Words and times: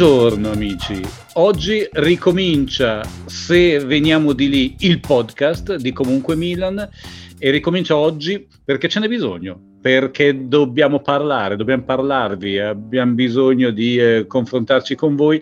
Buongiorno 0.00 0.50
amici, 0.50 0.98
oggi 1.34 1.86
ricomincia 1.92 3.02
Se 3.26 3.84
veniamo 3.84 4.32
di 4.32 4.48
lì 4.48 4.76
il 4.78 4.98
podcast 4.98 5.74
di 5.74 5.92
Comunque 5.92 6.36
Milan 6.36 6.88
e 7.38 7.50
ricomincia 7.50 7.96
oggi 7.96 8.48
perché 8.64 8.88
ce 8.88 8.98
n'è 8.98 9.08
bisogno, 9.08 9.60
perché 9.78 10.48
dobbiamo 10.48 11.00
parlare, 11.00 11.56
dobbiamo 11.56 11.84
parlarvi, 11.84 12.58
abbiamo 12.58 13.12
bisogno 13.12 13.68
di 13.68 13.98
eh, 13.98 14.24
confrontarci 14.26 14.94
con 14.94 15.16
voi, 15.16 15.38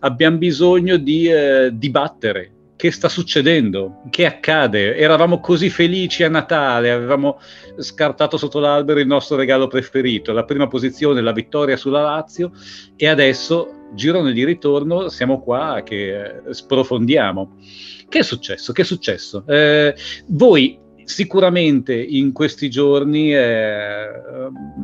abbiamo 0.00 0.38
bisogno 0.38 0.96
di 0.96 1.26
eh, 1.26 1.70
dibattere. 1.72 2.54
Che 2.74 2.90
sta 2.90 3.08
succedendo? 3.08 4.02
Che 4.10 4.26
accade? 4.26 4.96
Eravamo 4.96 5.38
così 5.38 5.70
felici 5.70 6.24
a 6.24 6.28
Natale, 6.28 6.90
avevamo 6.90 7.38
scartato 7.78 8.36
sotto 8.36 8.58
l'albero 8.58 8.98
il 8.98 9.06
nostro 9.06 9.36
regalo 9.36 9.68
preferito, 9.68 10.32
la 10.32 10.44
prima 10.44 10.66
posizione, 10.66 11.20
la 11.20 11.30
vittoria 11.30 11.76
sulla 11.76 12.02
Lazio 12.02 12.50
e 12.96 13.06
adesso 13.06 13.74
girone 13.94 14.32
di 14.32 14.44
ritorno 14.44 15.08
siamo 15.08 15.40
qua 15.40 15.82
che 15.84 16.42
eh, 16.46 16.54
sprofondiamo. 16.54 17.56
Che 18.08 18.18
è 18.18 18.22
successo? 18.22 18.72
Che 18.72 18.82
è 18.82 18.84
successo? 18.84 19.44
Eh, 19.46 19.94
voi 20.28 20.78
sicuramente 21.04 21.94
in 21.94 22.32
questi 22.32 22.70
giorni 22.70 23.34
eh, 23.34 24.06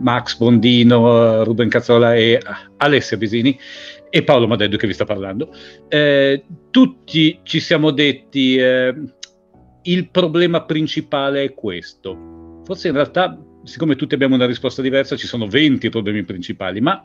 Max 0.00 0.36
Bondino, 0.36 1.44
Ruben 1.44 1.68
Cazzola 1.68 2.14
e 2.14 2.40
Alessia 2.78 3.16
Bisini 3.16 3.58
e 4.10 4.22
Paolo 4.22 4.46
Madeddu 4.46 4.76
che 4.76 4.86
vi 4.86 4.92
sta 4.92 5.04
parlando, 5.04 5.52
eh, 5.88 6.44
tutti 6.70 7.41
ci 7.42 7.60
siamo 7.60 7.91
detti 7.91 8.56
eh, 8.56 8.94
il 9.82 10.08
problema 10.10 10.64
principale 10.64 11.44
è 11.44 11.54
questo. 11.54 12.62
Forse 12.64 12.88
in 12.88 12.94
realtà, 12.94 13.38
siccome 13.62 13.94
tutti 13.94 14.14
abbiamo 14.14 14.34
una 14.34 14.46
risposta 14.46 14.82
diversa, 14.82 15.16
ci 15.16 15.26
sono 15.26 15.47
20 15.47 15.88
problemi 15.91 16.25
principali, 16.25 16.81
ma 16.81 17.02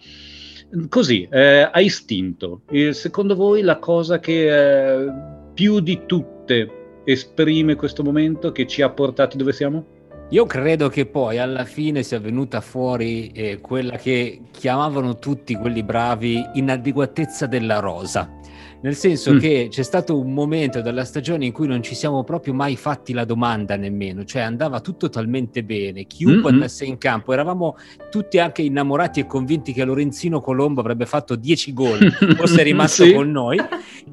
Così, 0.87 1.27
eh, 1.29 1.69
a 1.69 1.79
istinto, 1.81 2.61
eh, 2.69 2.93
secondo 2.93 3.35
voi 3.35 3.61
la 3.61 3.77
cosa 3.77 4.19
che 4.19 5.03
eh, 5.03 5.11
più 5.53 5.81
di 5.81 6.03
tutte 6.05 7.01
esprime 7.03 7.75
questo 7.75 8.03
momento 8.03 8.53
che 8.53 8.65
ci 8.67 8.81
ha 8.81 8.89
portati 8.89 9.35
dove 9.35 9.51
siamo? 9.51 9.85
Io 10.29 10.45
credo 10.45 10.87
che 10.87 11.05
poi 11.07 11.39
alla 11.39 11.65
fine 11.65 12.03
sia 12.03 12.21
venuta 12.21 12.61
fuori 12.61 13.31
eh, 13.31 13.59
quella 13.59 13.97
che 13.97 14.43
chiamavano 14.51 15.19
tutti 15.19 15.55
quelli 15.55 15.83
bravi 15.83 16.41
inadeguatezza 16.53 17.47
della 17.47 17.79
rosa. 17.79 18.31
Nel 18.81 18.95
senso 18.95 19.33
mm. 19.33 19.37
che 19.37 19.67
c'è 19.69 19.83
stato 19.83 20.19
un 20.19 20.33
momento 20.33 20.81
della 20.81 21.05
stagione 21.05 21.45
in 21.45 21.51
cui 21.51 21.67
non 21.67 21.83
ci 21.83 21.93
siamo 21.93 22.23
proprio 22.23 22.53
mai 22.53 22.75
fatti 22.75 23.13
la 23.13 23.25
domanda 23.25 23.75
nemmeno, 23.75 24.23
cioè 24.23 24.41
andava 24.41 24.81
tutto 24.81 25.09
talmente 25.09 25.63
bene, 25.63 26.05
chiunque 26.05 26.51
mm-hmm. 26.51 26.53
andasse 26.53 26.85
in 26.85 26.97
campo, 26.97 27.31
eravamo 27.31 27.77
tutti 28.09 28.39
anche 28.39 28.63
innamorati 28.63 29.19
e 29.19 29.27
convinti 29.27 29.71
che 29.71 29.85
Lorenzino 29.85 30.41
Colombo 30.41 30.81
avrebbe 30.81 31.05
fatto 31.05 31.35
10 31.35 31.73
gol, 31.73 32.11
fosse 32.35 32.63
rimasto 32.63 33.03
sì. 33.03 33.13
con 33.13 33.29
noi. 33.29 33.59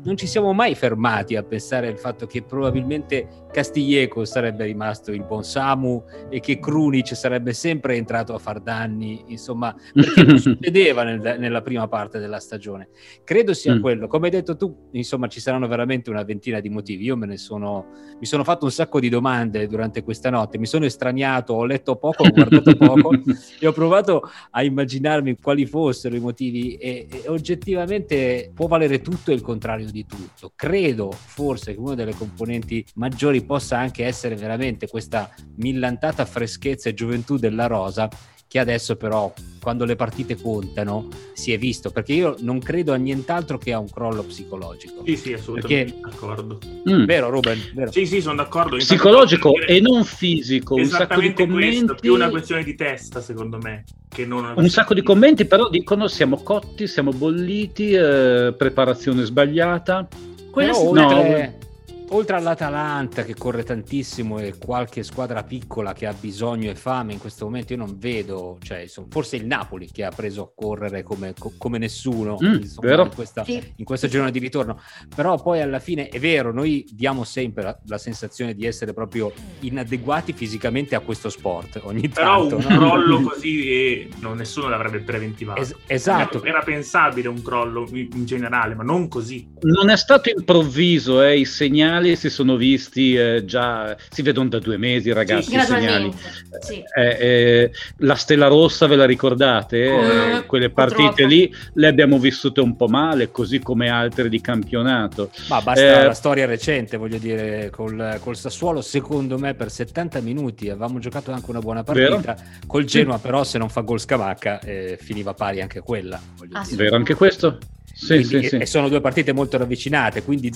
Non 0.04 0.16
ci 0.16 0.26
siamo 0.26 0.52
mai 0.52 0.74
fermati 0.74 1.34
a 1.34 1.42
pensare 1.42 1.88
al 1.88 1.98
fatto 1.98 2.26
che 2.26 2.42
probabilmente 2.42 3.46
Castiglieco 3.50 4.26
sarebbe 4.26 4.64
rimasto 4.64 5.12
il 5.12 5.24
buon 5.24 5.44
Samu 5.44 6.04
e 6.28 6.40
che 6.40 6.58
Krunic 6.58 7.16
sarebbe 7.16 7.54
sempre 7.54 7.96
entrato 7.96 8.34
a 8.34 8.38
far 8.38 8.60
danni, 8.60 9.24
insomma, 9.28 9.74
perché 9.94 10.22
non 10.24 10.36
succedeva 10.38 11.04
nel, 11.04 11.36
nella 11.38 11.62
prima 11.62 11.88
parte 11.88 12.18
della 12.18 12.38
stagione. 12.38 12.88
Credo 13.24 13.54
sia 13.54 13.74
mm. 13.74 13.80
quello, 13.80 14.06
come 14.06 14.26
hai 14.26 14.32
detto 14.32 14.56
tu, 14.58 14.90
insomma, 14.92 15.28
ci 15.28 15.40
saranno 15.40 15.66
veramente 15.66 16.10
una 16.10 16.22
ventina 16.22 16.60
di 16.60 16.68
motivi. 16.68 17.04
Io 17.04 17.16
me 17.16 17.24
ne 17.24 17.38
sono, 17.38 17.86
mi 18.20 18.26
sono 18.26 18.44
fatto 18.44 18.66
un 18.66 18.70
sacco 18.70 19.00
di 19.00 19.08
domande 19.08 19.66
durante 19.66 20.02
questa 20.02 20.28
notte, 20.28 20.58
mi 20.58 20.66
sono 20.66 20.84
estraniato, 20.84 21.54
ho 21.54 21.64
letto 21.64 21.96
poco, 21.96 22.24
ho 22.24 22.30
guardato 22.30 22.76
poco 22.76 23.12
e 23.58 23.66
ho 23.66 23.72
provato 23.72 24.30
a 24.50 24.62
immaginarmi 24.62 25.38
quali 25.40 25.64
fossero 25.64 26.14
i 26.14 26.20
motivi 26.20 26.74
e, 26.74 27.06
e 27.08 27.28
oggettivamente 27.28 28.50
può 28.52 28.66
valere 28.66 29.00
tutto 29.00 29.30
e 29.30 29.34
il 29.34 29.40
contrario 29.40 29.90
di 29.90 30.04
tutto. 30.04 30.52
Credo 30.54 31.10
forse 31.10 31.72
che 31.72 31.80
una 31.80 31.94
delle 31.94 32.14
componenti 32.14 32.84
maggiori 32.96 33.42
possa 33.42 33.78
anche 33.78 34.04
essere 34.04 34.34
veramente 34.34 34.86
questa 34.88 35.30
millantata 35.56 36.26
freschezza 36.26 36.90
e 36.90 36.94
gioventù 36.94 37.38
della 37.38 37.66
rosa 37.66 38.08
che 38.48 38.58
adesso 38.58 38.96
però 38.96 39.32
quando 39.60 39.84
le 39.84 39.94
partite 39.94 40.40
contano 40.40 41.08
si 41.34 41.52
è 41.52 41.58
visto 41.58 41.90
perché 41.90 42.14
io 42.14 42.36
non 42.40 42.58
credo 42.60 42.94
a 42.94 42.96
nient'altro 42.96 43.58
che 43.58 43.74
a 43.74 43.78
un 43.78 43.90
crollo 43.90 44.22
psicologico 44.22 45.02
sì 45.04 45.16
sì 45.16 45.32
assolutamente 45.34 45.92
perché... 45.92 46.10
d'accordo 46.10 46.58
mm. 46.88 47.04
vero 47.04 47.28
Ruben? 47.28 47.60
Vero. 47.74 47.92
sì 47.92 48.06
sì 48.06 48.22
sono 48.22 48.36
d'accordo 48.36 48.76
psicologico 48.76 49.50
dire... 49.50 49.66
e 49.66 49.80
non 49.80 50.02
fisico 50.04 50.78
esattamente 50.78 51.42
un 51.42 51.48
sacco 51.48 51.50
di 51.50 51.50
commenti 51.50 51.84
questo, 51.84 51.94
più 52.00 52.14
una 52.14 52.30
questione 52.30 52.64
di 52.64 52.74
testa 52.74 53.20
secondo 53.20 53.58
me 53.58 53.84
che 54.08 54.24
non 54.24 54.54
un 54.56 54.68
sacco 54.70 54.94
di 54.94 55.02
commenti 55.02 55.44
però 55.44 55.68
dicono 55.68 56.08
siamo 56.08 56.42
cotti 56.42 56.86
siamo 56.86 57.12
bolliti 57.12 57.92
eh, 57.92 58.54
preparazione 58.56 59.24
sbagliata 59.24 60.08
quello 60.50 60.72
però, 60.72 60.88
oltre... 60.88 61.58
no 61.60 61.66
oltre 62.10 62.36
all'Atalanta 62.36 63.24
che 63.24 63.34
corre 63.34 63.62
tantissimo 63.64 64.38
e 64.38 64.54
qualche 64.58 65.02
squadra 65.02 65.42
piccola 65.42 65.92
che 65.92 66.06
ha 66.06 66.14
bisogno 66.18 66.70
e 66.70 66.74
fame 66.74 67.12
in 67.12 67.18
questo 67.18 67.44
momento 67.44 67.72
io 67.72 67.78
non 67.78 67.96
vedo, 67.98 68.58
cioè 68.62 68.80
insomma, 68.80 69.08
forse 69.10 69.36
il 69.36 69.46
Napoli 69.46 69.90
che 69.90 70.04
ha 70.04 70.10
preso 70.10 70.42
a 70.42 70.50
correre 70.54 71.02
come, 71.02 71.34
come 71.56 71.78
nessuno 71.78 72.38
mm, 72.42 72.54
insomma, 72.54 73.02
in, 73.02 73.10
questa, 73.14 73.44
sì. 73.44 73.62
in 73.76 73.84
questo 73.84 74.08
girone 74.08 74.30
di 74.30 74.38
ritorno, 74.38 74.80
però 75.14 75.40
poi 75.40 75.60
alla 75.60 75.80
fine 75.80 76.08
è 76.08 76.18
vero, 76.18 76.52
noi 76.52 76.86
diamo 76.90 77.24
sempre 77.24 77.62
la, 77.62 77.78
la 77.86 77.98
sensazione 77.98 78.54
di 78.54 78.64
essere 78.64 78.92
proprio 78.92 79.32
inadeguati 79.60 80.32
fisicamente 80.32 80.94
a 80.94 81.00
questo 81.00 81.28
sport 81.28 81.80
ogni 81.84 82.08
però 82.08 82.48
tanto. 82.48 82.56
Però 82.56 82.68
un 82.68 82.74
no? 82.74 82.88
crollo 82.88 83.20
così 83.28 83.70
e 83.70 84.08
non, 84.20 84.36
nessuno 84.36 84.68
l'avrebbe 84.68 85.00
preventivato. 85.00 85.60
Es- 85.60 85.74
esatto. 85.86 86.38
Era, 86.38 86.48
era, 86.48 86.62
pensabile 86.62 87.28
un 87.28 87.42
crollo 87.42 87.88
in 87.92 88.24
generale, 88.24 88.74
ma 88.74 88.82
non 88.82 89.08
così. 89.08 89.48
Non 89.60 89.90
è 89.90 89.96
stato 89.96 90.30
improvviso, 90.30 91.22
eh, 91.22 91.38
i 91.38 91.44
segnali 91.44 91.97
segnali 91.98 92.16
si 92.16 92.30
sono 92.30 92.56
visti 92.56 93.14
eh, 93.14 93.44
già, 93.44 93.96
si 94.08 94.22
vedono 94.22 94.48
da 94.48 94.58
due 94.58 94.76
mesi 94.76 95.12
ragazzi, 95.12 95.50
sì, 95.50 95.56
i 95.56 95.60
segnali. 95.60 96.12
Sì. 96.60 96.82
Eh, 96.94 97.16
eh, 97.18 97.70
la 97.98 98.14
Stella 98.14 98.46
Rossa 98.46 98.86
ve 98.86 98.96
la 98.96 99.04
ricordate? 99.04 99.86
Uh, 99.88 100.46
quelle 100.46 100.70
partite 100.70 101.26
lì 101.26 101.52
le 101.74 101.86
abbiamo 101.86 102.18
vissute 102.18 102.60
un 102.60 102.76
po' 102.76 102.88
male, 102.88 103.30
così 103.30 103.58
come 103.58 103.88
altre 103.88 104.28
di 104.28 104.40
campionato. 104.40 105.30
Ma 105.48 105.60
basta 105.60 106.02
eh, 106.02 106.04
la 106.04 106.14
storia 106.14 106.46
recente, 106.46 106.96
voglio 106.96 107.18
dire, 107.18 107.70
col, 107.70 108.18
col, 108.20 108.36
Sassuolo 108.36 108.80
secondo 108.80 109.38
me 109.38 109.54
per 109.54 109.70
70 109.70 110.20
minuti 110.20 110.70
avevamo 110.70 110.98
giocato 110.98 111.32
anche 111.32 111.50
una 111.50 111.60
buona 111.60 111.82
partita, 111.82 112.34
vero? 112.34 112.36
col 112.66 112.84
Genoa 112.84 113.16
sì. 113.16 113.22
però 113.22 113.44
se 113.44 113.58
non 113.58 113.68
fa 113.68 113.80
gol 113.80 114.00
Scamacca 114.00 114.60
finiva 114.98 115.34
pari 115.34 115.60
anche 115.60 115.80
quella. 115.80 116.20
Ah, 116.52 116.66
vero 116.72 116.96
anche 116.96 117.14
questo? 117.14 117.58
Sì, 118.00 118.22
sì, 118.22 118.42
sì. 118.44 118.56
E 118.56 118.64
sono 118.64 118.88
due 118.88 119.00
partite 119.00 119.32
molto 119.32 119.58
ravvicinate, 119.58 120.22
quindi 120.22 120.52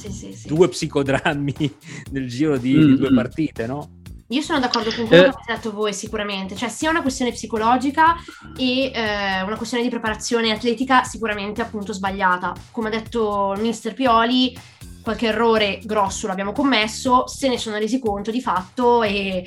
due 0.46 0.68
psicodrammi 0.68 1.54
nel 2.12 2.28
giro 2.28 2.56
di, 2.56 2.72
mm, 2.72 2.86
di 2.86 2.96
due 2.96 3.12
partite, 3.12 3.66
no? 3.66 4.00
Io 4.28 4.40
sono 4.40 4.60
d'accordo 4.60 4.90
con 4.94 5.08
quello 5.08 5.24
eh. 5.24 5.30
che 5.30 5.34
avete 5.34 5.52
detto 5.54 5.72
voi 5.72 5.92
sicuramente, 5.92 6.54
cioè 6.54 6.68
sia 6.68 6.88
una 6.88 7.02
questione 7.02 7.32
psicologica 7.32 8.14
e 8.56 8.92
eh, 8.94 9.42
una 9.42 9.56
questione 9.56 9.82
di 9.82 9.90
preparazione 9.90 10.52
atletica 10.52 11.02
sicuramente 11.02 11.60
appunto 11.60 11.92
sbagliata. 11.92 12.54
Come 12.70 12.88
ha 12.88 12.90
detto 12.90 13.52
il 13.56 13.60
mister 13.60 13.92
Pioli, 13.92 14.56
qualche 15.02 15.26
errore 15.26 15.80
grosso 15.82 16.28
l'abbiamo 16.28 16.52
commesso, 16.52 17.26
se 17.26 17.48
ne 17.48 17.58
sono 17.58 17.76
resi 17.76 17.98
conto 17.98 18.30
di 18.30 18.40
fatto 18.40 19.02
e 19.02 19.44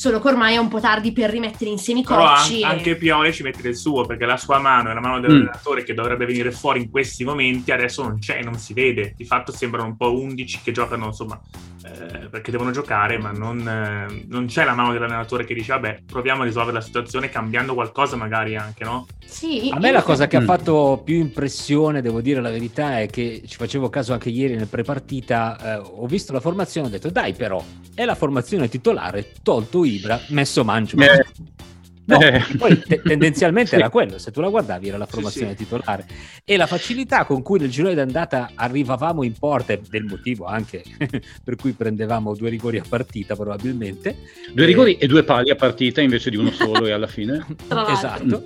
solo 0.00 0.18
che 0.18 0.28
ormai 0.28 0.54
è 0.54 0.56
un 0.56 0.68
po' 0.68 0.80
tardi 0.80 1.12
per 1.12 1.28
rimettere 1.28 1.68
insieme 1.68 2.00
i 2.00 2.04
Però 2.04 2.26
cocci. 2.26 2.62
an- 2.62 2.70
e- 2.70 2.72
anche 2.76 2.96
Pioli 2.96 3.34
ci 3.34 3.42
mette 3.42 3.60
del 3.60 3.76
suo 3.76 4.06
perché 4.06 4.24
la 4.24 4.38
sua 4.38 4.58
mano 4.58 4.88
è 4.90 4.94
la 4.94 5.00
mano 5.00 5.18
Mm. 5.18 5.20
dell'allenatore 5.20 5.82
che 5.84 5.92
dovrebbe 5.92 6.24
venire 6.24 6.52
fuori 6.52 6.80
in 6.80 6.90
questi 6.90 7.22
momenti, 7.22 7.70
adesso 7.70 8.02
non 8.02 8.18
c'è, 8.18 8.42
non 8.42 8.54
si 8.54 8.72
vede. 8.72 9.12
Di 9.14 9.26
fatto 9.26 9.52
sembrano 9.52 9.88
un 9.88 9.98
po' 9.98 10.18
11 10.18 10.60
che 10.64 10.72
giocano, 10.72 11.04
insomma, 11.08 11.38
eh, 11.84 12.28
perché 12.30 12.50
devono 12.50 12.70
giocare, 12.70 13.18
ma 13.18 13.30
non, 13.30 13.58
eh, 13.68 14.24
non 14.28 14.46
c'è 14.46 14.64
la 14.64 14.72
mano 14.74 14.92
dell'allenatore 14.94 15.44
che 15.44 15.52
dice 15.52 15.72
vabbè, 15.74 16.02
proviamo 16.06 16.40
a 16.42 16.44
risolvere 16.46 16.78
la 16.78 16.82
situazione 16.82 17.28
cambiando 17.28 17.74
qualcosa 17.74 18.16
magari 18.16 18.56
anche, 18.56 18.84
no? 18.84 19.06
Sì, 19.26 19.68
A 19.70 19.78
me 19.78 19.90
la 19.90 20.02
cosa 20.02 20.26
che 20.26 20.38
ha 20.38 20.40
Mm. 20.40 20.44
fatto 20.46 21.02
più 21.04 21.16
impressione, 21.16 22.00
devo 22.00 22.22
dire 22.22 22.40
la 22.40 22.50
verità, 22.50 23.00
è 23.00 23.06
che 23.08 23.42
ci 23.46 23.56
facevo 23.56 23.90
caso 23.90 24.14
anche 24.14 24.30
ieri 24.30 24.56
nel 24.56 24.66
prepartita, 24.66 25.76
eh, 25.76 25.82
ho 25.94 26.06
visto 26.06 26.32
la 26.32 26.40
formazione 26.40 26.86
e 26.86 26.90
ho 26.90 26.92
detto 26.94 27.10
dai 27.10 27.34
però, 27.34 27.62
è 27.94 28.04
la 28.06 28.14
formazione 28.14 28.68
titolare, 28.68 29.32
tolto 29.42 29.84
Ibra, 29.94 30.20
messo 30.28 30.64
Mangiu. 30.64 30.98
Eh. 31.00 31.24
No, 32.06 32.18
Eh. 32.20 32.42
poi 32.58 32.76
te- 32.80 33.00
tendenzialmente 33.02 33.70
Sì. 33.70 33.74
era 33.76 33.88
quello, 33.88 34.18
se 34.18 34.32
tu 34.32 34.40
la 34.40 34.48
guardavi 34.48 34.88
era 34.88 34.96
la 34.98 35.04
Sì, 35.04 35.12
formazione 35.12 35.50
sì. 35.50 35.56
titolare 35.58 36.06
e 36.44 36.56
la 36.56 36.66
facilità 36.66 37.24
con 37.24 37.40
cui 37.42 37.60
nel 37.60 37.70
girone 37.70 37.94
d'andata 37.94 38.50
arrivavamo 38.56 39.22
in 39.22 39.34
porta, 39.38 39.76
del 39.88 40.04
motivo 40.04 40.46
anche 40.46 40.82
per 41.44 41.54
cui 41.54 41.70
prendevamo 41.72 42.34
due 42.34 42.48
rigori 42.50 42.78
a 42.78 42.84
partita 42.88 43.36
probabilmente. 43.36 44.16
Due 44.52 44.64
Eh, 44.64 44.66
rigori 44.66 44.94
e 44.96 45.06
due 45.06 45.22
pali 45.22 45.50
a 45.50 45.54
partita 45.54 46.00
invece 46.00 46.30
di 46.30 46.36
uno 46.36 46.50
solo 46.50 46.86
e 46.86 46.90
alla 46.90 47.06
fine. 47.06 47.46
Esatto. 47.88 48.42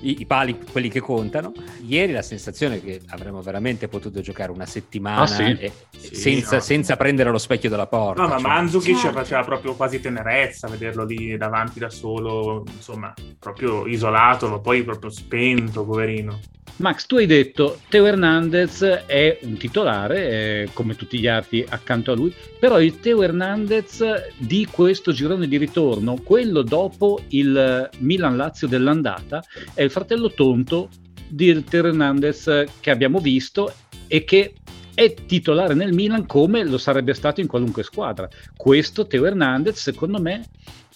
I, 0.00 0.20
i 0.20 0.26
pali, 0.26 0.58
quelli 0.70 0.88
che 0.88 1.00
contano. 1.00 1.52
Ieri 1.84 2.12
la 2.12 2.22
sensazione 2.22 2.76
è 2.76 2.82
che 2.82 3.00
avremmo 3.08 3.40
veramente 3.42 3.88
potuto 3.88 4.20
giocare 4.20 4.52
una 4.52 4.66
settimana 4.66 5.22
Ah, 5.22 5.26
sì? 5.26 5.42
e- 5.58 5.72
Sì, 5.96 6.14
senza, 6.14 6.56
no. 6.56 6.62
senza 6.62 6.96
prendere 6.96 7.30
lo 7.30 7.38
specchio 7.38 7.68
dalla 7.68 7.86
porta. 7.86 8.22
No, 8.22 8.28
ma 8.28 8.38
cioè. 8.38 8.48
Mandzukic 8.48 8.96
Certo. 8.96 9.18
faceva 9.18 9.42
proprio 9.42 9.74
quasi 9.74 10.00
tenerezza 10.00 10.68
vederlo 10.68 11.04
lì 11.04 11.36
davanti 11.36 11.78
da 11.80 11.90
solo, 11.90 12.64
insomma, 12.72 13.12
proprio 13.38 13.86
isolato, 13.86 14.48
ma 14.48 14.58
poi 14.60 14.84
proprio 14.84 15.10
spento, 15.10 15.84
poverino. 15.84 16.38
Max, 16.76 17.06
tu 17.06 17.16
hai 17.16 17.26
detto 17.26 17.80
Teo 17.88 18.06
Hernandez 18.06 18.82
è 18.82 19.38
un 19.42 19.56
titolare, 19.56 20.28
eh, 20.28 20.68
come 20.72 20.94
tutti 20.94 21.18
gli 21.18 21.26
altri 21.26 21.64
accanto 21.68 22.12
a 22.12 22.14
lui, 22.14 22.32
però 22.58 22.80
il 22.80 23.00
Teo 23.00 23.22
Hernandez 23.22 24.04
di 24.36 24.66
questo 24.70 25.12
girone 25.12 25.48
di 25.48 25.56
ritorno, 25.56 26.20
quello 26.22 26.62
dopo 26.62 27.20
il 27.28 27.90
Milan-Lazio 27.98 28.68
dell'andata, 28.68 29.42
è 29.74 29.82
il 29.82 29.90
fratello 29.90 30.30
tonto 30.30 30.88
del 31.28 31.64
Teo 31.64 31.86
Hernandez 31.86 32.64
che 32.80 32.90
abbiamo 32.90 33.18
visto 33.18 33.72
e 34.06 34.24
che 34.24 34.54
è 34.94 35.14
titolare 35.14 35.74
nel 35.74 35.92
Milan 35.92 36.26
come 36.26 36.64
lo 36.64 36.76
sarebbe 36.76 37.14
stato 37.14 37.40
in 37.40 37.46
qualunque 37.46 37.84
squadra. 37.84 38.28
Questo 38.56 39.06
Teo 39.06 39.26
Hernandez, 39.26 39.80
secondo 39.80 40.20
me, 40.20 40.44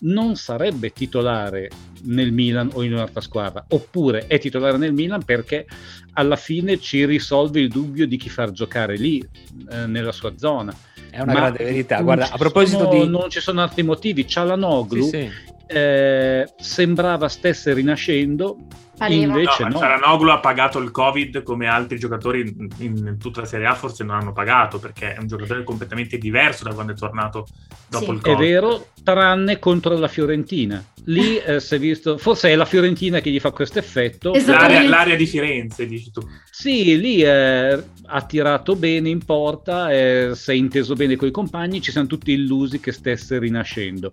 non 0.05 0.37
sarebbe 0.37 0.93
titolare 0.93 1.71
nel 2.05 2.33
Milan 2.33 2.71
o 2.73 2.83
in 2.83 2.93
un'altra 2.93 3.21
squadra, 3.21 3.65
oppure 3.69 4.27
è 4.27 4.39
titolare 4.39 4.77
nel 4.77 4.93
Milan 4.93 5.25
perché 5.25 5.67
alla 6.15 6.37
fine 6.37 6.79
ci 6.81 7.05
risolve 7.07 7.61
il 7.61 7.69
dubbio 7.69 8.07
di 8.07 8.17
chi 8.17 8.29
far 8.29 8.51
giocare 8.51 8.97
lì, 8.97 9.25
eh, 9.71 9.87
nella 9.87 10.13
sua 10.13 10.33
zona. 10.37 10.75
È 11.11 11.17
una 11.21 11.33
Ma 11.33 11.39
grande 11.41 11.65
verità. 11.65 12.01
Guarda, 12.03 12.31
a 12.31 12.37
proposito 12.37 12.85
sono- 12.91 13.05
di... 13.05 13.09
Non 13.11 13.29
ci 13.31 13.41
sono 13.41 13.61
altri 13.63 13.83
motivi. 13.83 14.27
Cialanoglu 14.27 15.03
Sì, 15.03 15.09
sì. 15.11 15.31
eh, 15.67 16.53
sembrava 16.59 17.29
stesse 17.29 17.73
rinascendo, 17.75 18.57
Pareva. 18.97 19.23
invece 19.23 19.63
no, 19.65 19.69
no. 19.71 19.79
Cialanoglu 19.79 20.31
ha 20.31 20.41
pagato 20.41 20.79
il 20.79 20.91
Covid 20.91 21.43
come 21.43 21.67
altri 21.67 21.99
giocatori 21.99 22.41
in, 22.41 22.69
in 22.79 23.19
tutta 23.19 23.41
la 23.41 23.47
Serie 23.47 23.67
A 23.67 23.75
forse 23.75 24.05
non 24.05 24.17
hanno 24.17 24.33
pagato 24.33 24.79
perché 24.79 25.15
è 25.15 25.19
un 25.21 25.27
giocatore 25.27 25.65
completamente 25.65 26.17
diverso 26.19 26.65
da 26.65 26.73
quando 26.75 26.93
è 26.93 26.97
tornato 26.97 27.47
dopo 27.89 28.05
Sì. 28.07 28.11
il 28.11 28.19
È 28.19 28.23
Covid. 28.23 28.39
vero, 28.39 28.87
tranne 29.03 29.59
contro 29.59 29.97
la 29.99 30.09
Fiorentina. 30.09 30.85
Lì 31.07 31.37
eh, 31.39 31.59
si 31.59 31.75
è 31.75 31.79
visto, 31.81 32.17
forse 32.17 32.51
è 32.51 32.55
la 32.55 32.65
Fiorentina 32.65 33.21
che 33.21 33.31
gli 33.31 33.41
fa 33.41 33.51
questo 33.51 33.81
effetto. 33.81 34.33
L'area, 34.47 34.83
l'area 34.89 35.17
di 35.17 35.27
Firenze, 35.27 35.87
dici 35.87 36.13
tu. 36.13 36.21
Sì, 36.49 36.97
lì 37.01 37.23
eh, 37.23 37.83
ha 38.07 38.23
tirato 38.23 38.77
bene 38.77 39.09
in 39.09 39.25
porta, 39.25 39.91
eh, 39.91 40.31
si 40.35 40.51
è 40.53 40.55
inteso 40.55 40.95
bene 40.95 41.17
con 41.17 41.27
i 41.27 41.33
compagni, 41.33 41.81
ci 41.83 41.91
siamo 41.91 42.07
tutti 42.07 42.31
illusi 42.31 42.79
che 42.79 42.93
stesse 42.93 43.41
rinascendo. 43.41 44.13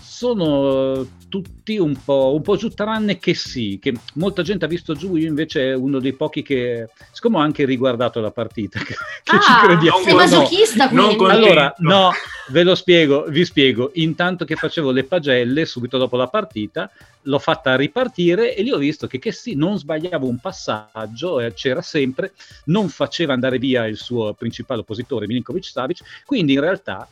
Sono 0.00 0.94
eh, 1.02 1.06
tutti 1.28 1.78
un 1.78 1.96
po', 2.04 2.34
un 2.34 2.42
po' 2.42 2.56
giù, 2.56 2.70
tranne 2.70 3.18
che 3.18 3.34
sì, 3.34 3.78
che 3.80 3.94
molta 4.14 4.42
gente 4.42 4.64
ha 4.64 4.68
visto 4.68 4.94
giù, 4.94 5.14
io 5.14 5.28
invece 5.28 5.70
è 5.70 5.74
uno 5.76 6.00
dei 6.00 6.14
pochi 6.14 6.42
che, 6.42 6.88
siccome 7.12 7.36
ho 7.36 7.40
anche 7.40 7.64
riguardato 7.64 8.20
la 8.20 8.32
partita, 8.32 8.80
che, 8.82 8.94
che 9.22 9.38
ci 9.40 9.50
Ah, 9.52 9.62
crediamo. 9.64 9.98
sei 10.02 10.12
no. 10.12 10.18
masochista 10.18 10.90
Non 10.90 11.14
quindi. 11.14 11.34
Allora, 11.34 11.72
no, 11.78 12.10
ve 12.48 12.62
lo 12.64 12.74
spiego, 12.74 13.26
vi 13.28 13.44
spiego. 13.44 13.90
Intanto 14.16 14.46
che 14.46 14.56
facevo 14.56 14.92
le 14.92 15.04
pagelle, 15.04 15.66
subito 15.66 15.98
dopo 15.98 16.16
la 16.16 16.26
partita, 16.26 16.90
l'ho 17.24 17.38
fatta 17.38 17.76
ripartire 17.76 18.56
e 18.56 18.62
lì 18.62 18.72
ho 18.72 18.78
visto 18.78 19.06
che, 19.06 19.18
che 19.18 19.30
sì, 19.30 19.54
non 19.54 19.76
sbagliavo 19.76 20.26
un 20.26 20.38
passaggio, 20.38 21.38
eh, 21.38 21.52
c'era 21.52 21.82
sempre, 21.82 22.32
non 22.64 22.88
faceva 22.88 23.34
andare 23.34 23.58
via 23.58 23.86
il 23.86 23.98
suo 23.98 24.32
principale 24.32 24.80
oppositore, 24.80 25.26
Milinkovic 25.26 25.66
Savic, 25.66 26.22
quindi 26.24 26.54
in 26.54 26.60
realtà 26.60 27.06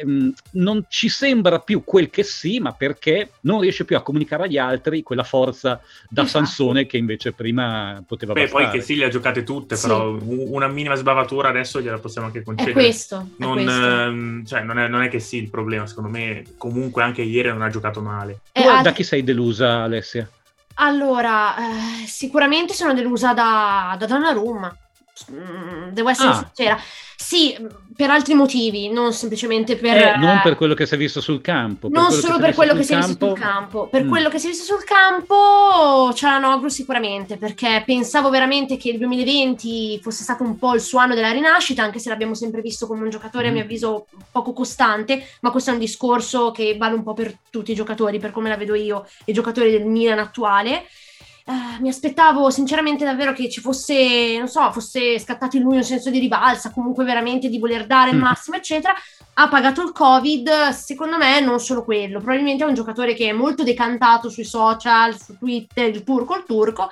ehm, 0.00 0.32
non 0.52 0.84
ci 0.88 1.08
sembra 1.08 1.60
più 1.60 1.82
quel 1.84 2.10
che 2.10 2.22
sì, 2.22 2.60
ma 2.60 2.72
perché 2.72 3.30
non 3.42 3.60
riesce 3.60 3.84
più 3.84 3.96
a 3.96 4.02
comunicare 4.02 4.44
agli 4.44 4.58
altri 4.58 5.02
quella 5.02 5.22
forza 5.24 5.80
da 6.08 6.22
Infatti. 6.22 6.28
Sansone 6.28 6.86
che 6.86 6.96
invece 6.96 7.32
prima 7.32 8.02
poteva 8.06 8.32
Beh, 8.32 8.42
bastare. 8.42 8.64
poi 8.64 8.72
che 8.78 8.84
sì, 8.84 8.96
le 8.96 9.06
ha 9.06 9.08
giocate 9.08 9.42
tutte, 9.42 9.76
Sì. 9.76 9.86
però 9.86 10.10
una 10.20 10.68
minima 10.68 10.94
sbavatura 10.94 11.48
adesso 11.48 11.80
gliela 11.80 11.98
possiamo 11.98 12.26
anche 12.26 12.40
È 12.40 12.42
concedere. 12.44 12.74
questo. 12.74 13.16
è 13.36 13.42
Non, 13.42 13.52
questo. 13.54 13.70
ehm, 13.86 14.44
cioè, 14.44 14.62
non, 14.62 14.78
è, 14.78 14.88
non 14.88 15.02
è 15.02 15.08
che 15.08 15.20
sì 15.20 15.38
il 15.38 15.48
problema, 15.50 15.86
secondo 15.86 16.10
me 16.10 16.44
comunque 16.58 17.02
anche 17.02 17.22
ieri 17.22 17.48
non 17.48 17.62
ha 17.62 17.70
giocato 17.70 18.00
male. 18.00 18.40
Eh, 18.52 18.62
Tu 18.62 18.68
ad- 18.68 18.82
da 18.82 18.92
chi 18.92 19.02
sei 19.02 19.22
delusa, 19.24 19.82
Alessia? 19.82 20.28
Allora, 20.78 21.56
eh, 22.02 22.06
sicuramente 22.06 22.74
sono 22.74 22.92
delusa 22.92 23.32
da, 23.32 23.96
da 23.98 24.06
Donnarumma. 24.06 24.76
Mm, 25.32 25.88
Devo 25.90 26.08
essere 26.10 26.28
Ah. 26.28 26.34
sincera. 26.54 26.78
Sì, 27.16 27.56
per 27.96 28.10
altri 28.10 28.34
motivi, 28.34 28.88
non 28.90 29.12
semplicemente 29.12 29.76
per... 29.76 29.96
Eh, 29.96 30.16
non 30.18 30.40
per 30.42 30.54
quello 30.54 30.74
che 30.74 30.84
si 30.86 30.94
è 30.94 30.96
visto 30.98 31.20
sul 31.20 31.40
campo. 31.40 31.88
non 31.90 32.12
solo 32.12 32.38
per 32.38 32.54
quello 32.54 32.74
che 32.74 32.82
si 32.82 32.92
è 32.92 32.96
visto 32.98 33.26
sul 33.28 33.38
campo- 33.38 33.88
per 33.88 34.04
Mm. 34.04 34.08
quello 34.08 34.28
che 34.28 34.38
si 34.38 34.46
è 34.46 34.50
visto 34.50 34.64
sul 34.64 34.84
campo 34.84 36.12
Cialanoglu 36.14 36.68
sicuramente, 36.68 37.36
perché 37.38 37.82
pensavo 37.86 38.28
veramente 38.30 38.76
che 38.76 38.90
il 38.90 38.98
2020 38.98 39.98
fosse 40.02 40.22
stato 40.22 40.42
un 40.44 40.58
po' 40.58 40.74
il 40.74 40.80
suo 40.80 40.98
anno 40.98 41.14
della 41.14 41.30
rinascita, 41.32 41.82
anche 41.82 41.98
se 41.98 42.10
l'abbiamo 42.10 42.34
sempre 42.34 42.60
visto 42.60 42.86
come 42.86 43.02
un 43.02 43.10
giocatore 43.10 43.48
a 43.48 43.50
mio 43.50 43.62
Mm. 43.62 43.64
avviso 43.64 44.06
poco 44.30 44.52
costante, 44.52 45.26
ma 45.40 45.50
questo 45.50 45.70
è 45.70 45.72
un 45.72 45.78
discorso 45.80 46.50
che 46.50 46.76
vale 46.78 46.94
un 46.94 47.02
po' 47.02 47.14
per 47.14 47.36
tutti 47.50 47.72
i 47.72 47.74
giocatori, 47.74 48.18
per 48.18 48.30
come 48.30 48.48
la 48.50 48.56
vedo 48.56 48.74
io, 48.74 49.06
i 49.24 49.32
giocatori 49.32 49.70
del 49.70 49.86
Milan 49.86 50.18
attuale. 50.18 50.84
Eh, 51.48 51.80
mi 51.80 51.88
aspettavo 51.88 52.50
sinceramente 52.50 53.04
davvero 53.04 53.32
che 53.32 53.48
ci 53.48 53.60
fosse, 53.60 54.36
non 54.36 54.48
so, 54.48 54.72
fosse 54.72 55.16
scattato 55.20 55.56
in 55.56 55.62
lui 55.62 55.76
un 55.76 55.84
senso 55.84 56.10
di 56.10 56.18
rivalsa, 56.18 56.72
comunque 56.72 57.04
veramente 57.04 57.48
di 57.48 57.60
voler 57.60 57.86
dare 57.86 58.10
il 58.10 58.16
Mm. 58.16 58.20
massimo, 58.22 58.56
eccetera. 58.56 58.92
Ha 59.34 59.48
pagato 59.48 59.80
il 59.82 59.92
Covid, 59.92 60.70
secondo 60.70 61.16
me 61.16 61.38
non 61.40 61.60
solo 61.60 61.84
quello, 61.84 62.18
probabilmente 62.18 62.64
è 62.64 62.66
un 62.66 62.74
giocatore 62.74 63.14
che 63.14 63.28
è 63.28 63.32
molto 63.32 63.62
decantato 63.62 64.28
sui 64.28 64.44
social, 64.44 65.16
su 65.20 65.38
Twitter, 65.38 65.88
il 65.88 66.02
turco, 66.02 66.34
il 66.36 66.44
turco, 66.44 66.90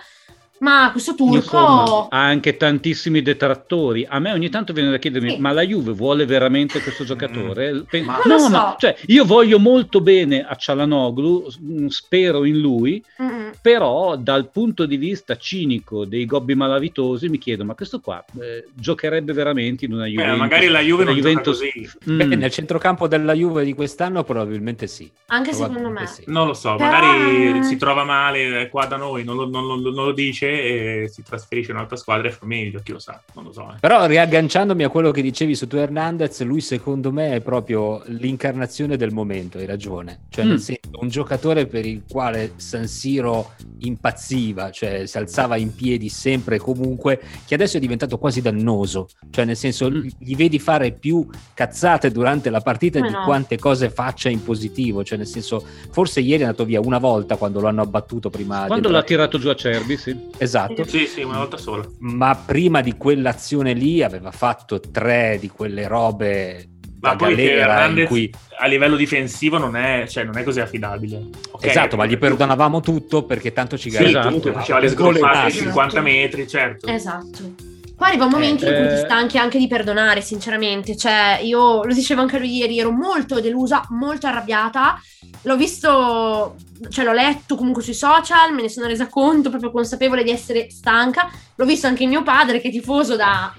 ma 0.58 0.88
questo 0.92 1.14
turco... 1.14 1.34
Insomma, 1.36 2.06
ha 2.10 2.24
anche 2.24 2.56
tantissimi 2.56 3.22
detrattori. 3.22 4.06
A 4.08 4.18
me 4.18 4.32
ogni 4.32 4.48
tanto 4.50 4.72
viene 4.72 4.90
da 4.90 4.98
chiedermi: 4.98 5.30
Sì. 5.30 5.38
ma 5.40 5.52
la 5.52 5.62
Juve 5.62 5.92
vuole 5.92 6.24
veramente 6.26 6.80
questo 6.80 7.04
giocatore? 7.04 7.84
Pe- 7.88 8.02
Ma- 8.02 8.20
Non 8.24 8.36
no, 8.38 8.42
lo 8.44 8.48
ma 8.50 8.70
so. 8.70 8.76
cioè, 8.78 8.96
io 9.06 9.24
voglio 9.24 9.58
molto 9.58 10.00
bene 10.00 10.44
a 10.46 10.54
Cialanoglu, 10.54 11.50
s- 11.50 11.86
spero 11.88 12.44
in 12.44 12.58
lui, 12.60 13.02
Mm-mm. 13.20 13.52
però 13.60 14.16
dal 14.16 14.50
punto 14.50 14.86
di 14.86 14.96
vista 14.96 15.36
cinico 15.36 16.04
dei 16.04 16.24
gobbi 16.24 16.54
malavitosi 16.54 17.28
mi 17.28 17.38
chiedo: 17.38 17.64
ma 17.64 17.74
questo 17.74 18.00
qua 18.00 18.24
eh, 18.40 18.66
giocherebbe 18.74 19.32
veramente 19.32 19.84
in 19.84 19.92
una 19.92 20.06
Juventus? 20.06 20.38
magari 20.38 20.68
la 20.68 20.80
Juve 20.80 21.04
non 21.04 21.14
gioca 21.16 21.28
Juventus- 21.28 21.58
così. 21.58 21.90
Mm. 22.10 22.16
Beh, 22.16 22.36
nel 22.36 22.50
centrocampo 22.50 23.06
della 23.08 23.32
Juve 23.34 23.64
di 23.64 23.74
quest'anno 23.74 24.24
probabilmente 24.24 24.86
sì. 24.86 25.10
Anche 25.26 25.52
secondo 25.52 25.72
me. 25.90 26.04
Probabilmente 26.04 26.22
sì. 26.22 26.24
Non 26.26 26.46
lo 26.46 26.54
so, 26.54 26.76
Però- 26.76 26.90
magari 26.90 27.64
si 27.64 27.76
trova 27.76 28.04
male 28.04 28.62
è 28.62 28.68
qua 28.68 28.86
da 28.86 28.96
noi, 28.96 29.24
non 29.24 29.36
lo, 29.36 29.48
non 29.48 29.66
lo- 29.66 29.90
non 29.90 30.04
lo 30.06 30.12
dice 30.12 30.43
e 30.46 31.08
si 31.08 31.22
trasferisce 31.22 31.70
in 31.70 31.76
un'altra 31.76 31.96
squadra 31.96 32.28
e 32.28 32.30
fa 32.32 32.46
meglio, 32.46 32.80
chi 32.82 32.92
lo 32.92 32.98
sa, 32.98 33.22
non 33.34 33.44
lo 33.44 33.52
so. 33.52 33.70
eh. 33.70 33.78
Però 33.80 34.06
riagganciandomi 34.06 34.84
a 34.84 34.88
quello 34.88 35.10
che 35.10 35.22
dicevi 35.22 35.54
su 35.54 35.66
Teo 35.66 35.80
Hernandez, 35.80 36.42
lui 36.42 36.60
secondo 36.60 37.12
me 37.12 37.34
è 37.34 37.40
proprio 37.40 38.02
l'incarnazione 38.06 38.96
del 38.96 39.12
momento, 39.12 39.58
hai 39.58 39.66
ragione. 39.66 40.20
Cioè, 40.28 40.44
Mm. 40.44 40.48
nel 40.48 40.60
senso, 40.60 40.83
un 41.00 41.08
giocatore 41.08 41.66
per 41.66 41.86
il 41.86 42.02
quale 42.08 42.52
San 42.56 42.86
Siro 42.86 43.52
impazziva, 43.78 44.70
cioè 44.70 45.06
si 45.06 45.18
alzava 45.18 45.56
in 45.56 45.74
piedi 45.74 46.08
sempre 46.08 46.56
e 46.56 46.58
comunque, 46.58 47.20
che 47.46 47.54
adesso 47.54 47.76
è 47.76 47.80
diventato 47.80 48.18
quasi 48.18 48.40
dannoso. 48.40 49.08
Cioè, 49.30 49.44
nel 49.44 49.56
senso, 49.56 49.90
gli 49.90 50.36
vedi 50.36 50.58
fare 50.58 50.92
più 50.92 51.26
cazzate 51.52 52.10
durante 52.10 52.50
la 52.50 52.60
partita 52.60 52.98
Come 52.98 53.10
di 53.10 53.16
no? 53.16 53.24
quante 53.24 53.58
cose 53.58 53.90
faccia 53.90 54.28
in 54.28 54.42
positivo. 54.42 55.04
Cioè, 55.04 55.18
nel 55.18 55.26
senso, 55.26 55.64
forse 55.90 56.20
ieri 56.20 56.42
è 56.42 56.46
andato 56.46 56.64
via 56.64 56.80
una 56.80 56.98
volta 56.98 57.36
quando 57.36 57.60
lo 57.60 57.68
hanno 57.68 57.82
abbattuto 57.82 58.30
prima. 58.30 58.66
Quando 58.66 58.90
l'ha 58.90 59.02
tirato 59.02 59.38
giù 59.38 59.48
a 59.48 59.56
Cerbi, 59.56 59.96
sì. 59.96 60.16
Esatto 60.38 60.84
Sì, 60.86 61.06
sì, 61.06 61.22
una 61.22 61.38
volta 61.38 61.56
sola. 61.56 61.84
ma 62.00 62.34
prima 62.36 62.80
di 62.80 62.96
quell'azione 62.96 63.72
lì 63.72 64.02
aveva 64.02 64.30
fatto 64.30 64.80
tre 64.80 65.38
di 65.40 65.48
quelle 65.48 65.86
robe 65.86 66.68
ma 67.10 67.16
poi 67.16 67.34
galera 67.34 67.86
in 67.86 68.06
cui... 68.06 68.32
a 68.58 68.66
livello 68.66 68.96
difensivo 68.96 69.58
non 69.58 69.76
è, 69.76 70.06
cioè, 70.08 70.24
non 70.24 70.36
è 70.38 70.42
così 70.42 70.60
affidabile. 70.60 71.22
Okay, 71.52 71.70
esatto, 71.70 71.96
ma 71.96 72.06
gli 72.06 72.16
perdonavamo 72.16 72.80
tutto 72.80 73.24
perché 73.24 73.52
tanto 73.52 73.76
ci 73.76 73.90
garantiva. 73.90 74.22
Sì, 74.22 74.36
esatto, 74.36 74.52
faceva 74.52 74.78
le 74.78 74.88
sgolfate 74.88 75.50
50 75.50 76.00
metri, 76.00 76.48
certo. 76.48 76.86
Esatto. 76.86 77.72
Qua 77.96 78.08
arriva 78.08 78.24
un 78.24 78.30
momento 78.30 78.64
eh, 78.64 78.70
in 78.70 78.76
cui 78.76 78.88
ti 78.88 79.00
eh. 79.00 79.04
stanchi 79.04 79.38
anche 79.38 79.58
di 79.58 79.68
perdonare, 79.68 80.20
sinceramente. 80.20 80.96
Cioè, 80.96 81.38
io 81.42 81.84
lo 81.84 81.94
dicevo 81.94 82.22
anche 82.22 82.38
lui 82.38 82.56
ieri, 82.56 82.78
ero 82.78 82.90
molto 82.90 83.40
delusa, 83.40 83.86
molto 83.90 84.26
arrabbiata. 84.26 85.00
L'ho 85.42 85.56
visto, 85.56 86.56
cioè 86.88 87.04
l'ho 87.04 87.12
letto 87.12 87.54
comunque 87.54 87.82
sui 87.82 87.94
social, 87.94 88.52
me 88.52 88.62
ne 88.62 88.68
sono 88.68 88.88
resa 88.88 89.06
conto, 89.06 89.50
proprio 89.50 89.70
consapevole 89.70 90.24
di 90.24 90.30
essere 90.30 90.70
stanca. 90.70 91.30
L'ho 91.54 91.64
visto 91.64 91.86
anche 91.86 92.06
mio 92.06 92.22
padre, 92.22 92.60
che 92.60 92.68
è 92.68 92.72
tifoso 92.72 93.14
da 93.14 93.54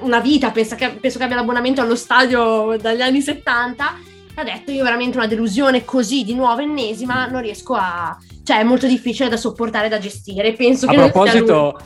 una 0.00 0.20
vita, 0.20 0.50
penso 0.50 0.74
che, 0.74 0.90
penso 1.00 1.18
che 1.18 1.24
abbia 1.24 1.36
l'abbonamento 1.36 1.80
allo 1.80 1.96
stadio 1.96 2.76
dagli 2.80 3.00
anni 3.00 3.20
70. 3.20 3.98
Ha 4.34 4.44
detto 4.44 4.70
io 4.70 4.84
veramente 4.84 5.16
una 5.16 5.26
delusione 5.26 5.84
così 5.84 6.24
di 6.24 6.34
nuovo 6.34 6.60
ennesima 6.60 7.26
non 7.26 7.42
riesco 7.42 7.74
a, 7.74 8.16
cioè 8.42 8.60
è 8.60 8.62
molto 8.62 8.86
difficile 8.86 9.28
da 9.28 9.36
sopportare 9.36 9.88
da 9.88 9.98
gestire. 9.98 10.52
Penso 10.52 10.86
a 10.86 10.90
che 10.90 10.96
proposito 10.96 11.78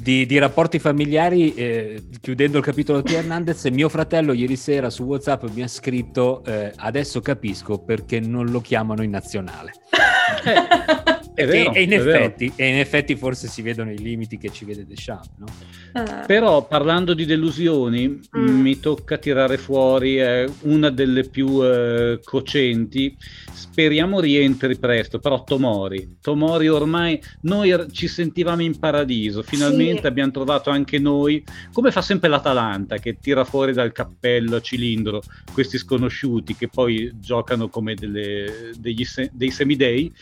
di, 0.00 0.24
di, 0.24 0.38
rapporti 0.38 0.78
familiari, 0.78 1.52
eh, 1.54 2.04
chiudendo 2.20 2.58
il 2.58 2.64
capitolo 2.64 3.02
di 3.02 3.14
Hernandez, 3.14 3.64
mio 3.66 3.88
fratello 3.88 4.32
ieri 4.32 4.56
sera 4.56 4.90
su 4.90 5.02
WhatsApp 5.02 5.44
mi 5.52 5.62
ha 5.62 5.68
scritto: 5.68 6.42
eh, 6.44 6.72
Adesso 6.74 7.20
capisco 7.20 7.78
perché 7.78 8.20
non 8.20 8.46
lo 8.46 8.60
chiamano 8.60 9.02
in 9.02 9.10
nazionale. 9.10 9.72
È 11.38 11.46
vero, 11.46 11.72
e, 11.72 11.82
in 11.82 11.92
effetti, 11.92 12.52
e, 12.56 12.66
in 12.66 12.78
effetti, 12.78 13.14
forse 13.14 13.46
si 13.46 13.62
vedono 13.62 13.92
i 13.92 13.98
limiti 13.98 14.38
che 14.38 14.50
ci 14.50 14.64
vede 14.64 14.84
Deschamps. 14.84 15.30
No? 15.36 15.46
Uh. 15.94 16.26
Però 16.26 16.66
parlando 16.66 17.14
di 17.14 17.24
delusioni, 17.24 18.08
mm. 18.36 18.60
mi 18.60 18.80
tocca 18.80 19.18
tirare 19.18 19.56
fuori 19.56 20.18
eh, 20.18 20.48
una 20.62 20.90
delle 20.90 21.28
più 21.28 21.62
eh, 21.62 22.18
cocenti. 22.24 23.16
Speriamo 23.52 24.18
rientri 24.18 24.76
presto, 24.76 25.20
però 25.20 25.44
Tomori. 25.44 26.16
Tomori 26.20 26.68
ormai 26.68 27.22
noi 27.42 27.72
ci 27.92 28.08
sentivamo 28.08 28.62
in 28.62 28.76
paradiso, 28.78 29.42
finalmente 29.42 30.00
sì. 30.00 30.06
abbiamo 30.06 30.32
trovato 30.32 30.70
anche 30.70 30.98
noi, 30.98 31.44
come 31.72 31.92
fa 31.92 32.02
sempre 32.02 32.28
l'Atalanta 32.28 32.96
che 32.96 33.18
tira 33.20 33.44
fuori 33.44 33.72
dal 33.72 33.92
cappello 33.92 34.56
a 34.56 34.60
cilindro 34.60 35.22
questi 35.52 35.78
sconosciuti 35.78 36.56
che 36.56 36.68
poi 36.68 37.12
giocano 37.14 37.68
come 37.68 37.94
delle, 37.94 38.72
degli, 38.76 39.04
dei 39.30 39.50
semidei. 39.50 40.12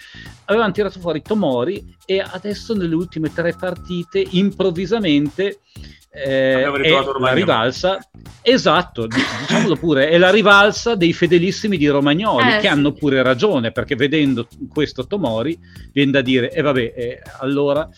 Avevano 0.46 0.72
tirato 0.72 0.98
fuori 0.98 1.05
fuori 1.06 1.22
Tomori 1.22 1.96
e 2.04 2.18
adesso 2.18 2.74
nelle 2.74 2.96
ultime 2.96 3.32
tre 3.32 3.54
partite 3.56 4.26
improvvisamente 4.30 5.60
eh, 6.10 6.64
è 6.64 6.90
la 7.20 7.32
rivalsa 7.32 7.98
esatto 8.42 9.06
diciamolo 9.06 9.76
pure 9.76 10.08
è 10.08 10.18
la 10.18 10.30
rivalsa 10.30 10.96
dei 10.96 11.12
fedelissimi 11.12 11.76
di 11.76 11.86
Romagnoli 11.86 12.48
eh, 12.48 12.54
che 12.54 12.60
sì. 12.62 12.66
hanno 12.66 12.90
pure 12.92 13.22
ragione 13.22 13.70
perché 13.70 13.94
vedendo 13.94 14.48
questo 14.68 15.06
Tomori 15.06 15.56
viene 15.92 16.10
da 16.10 16.22
dire 16.22 16.50
e 16.50 16.58
eh, 16.58 16.62
vabbè 16.62 16.92
eh, 16.96 17.22
allora 17.38 17.88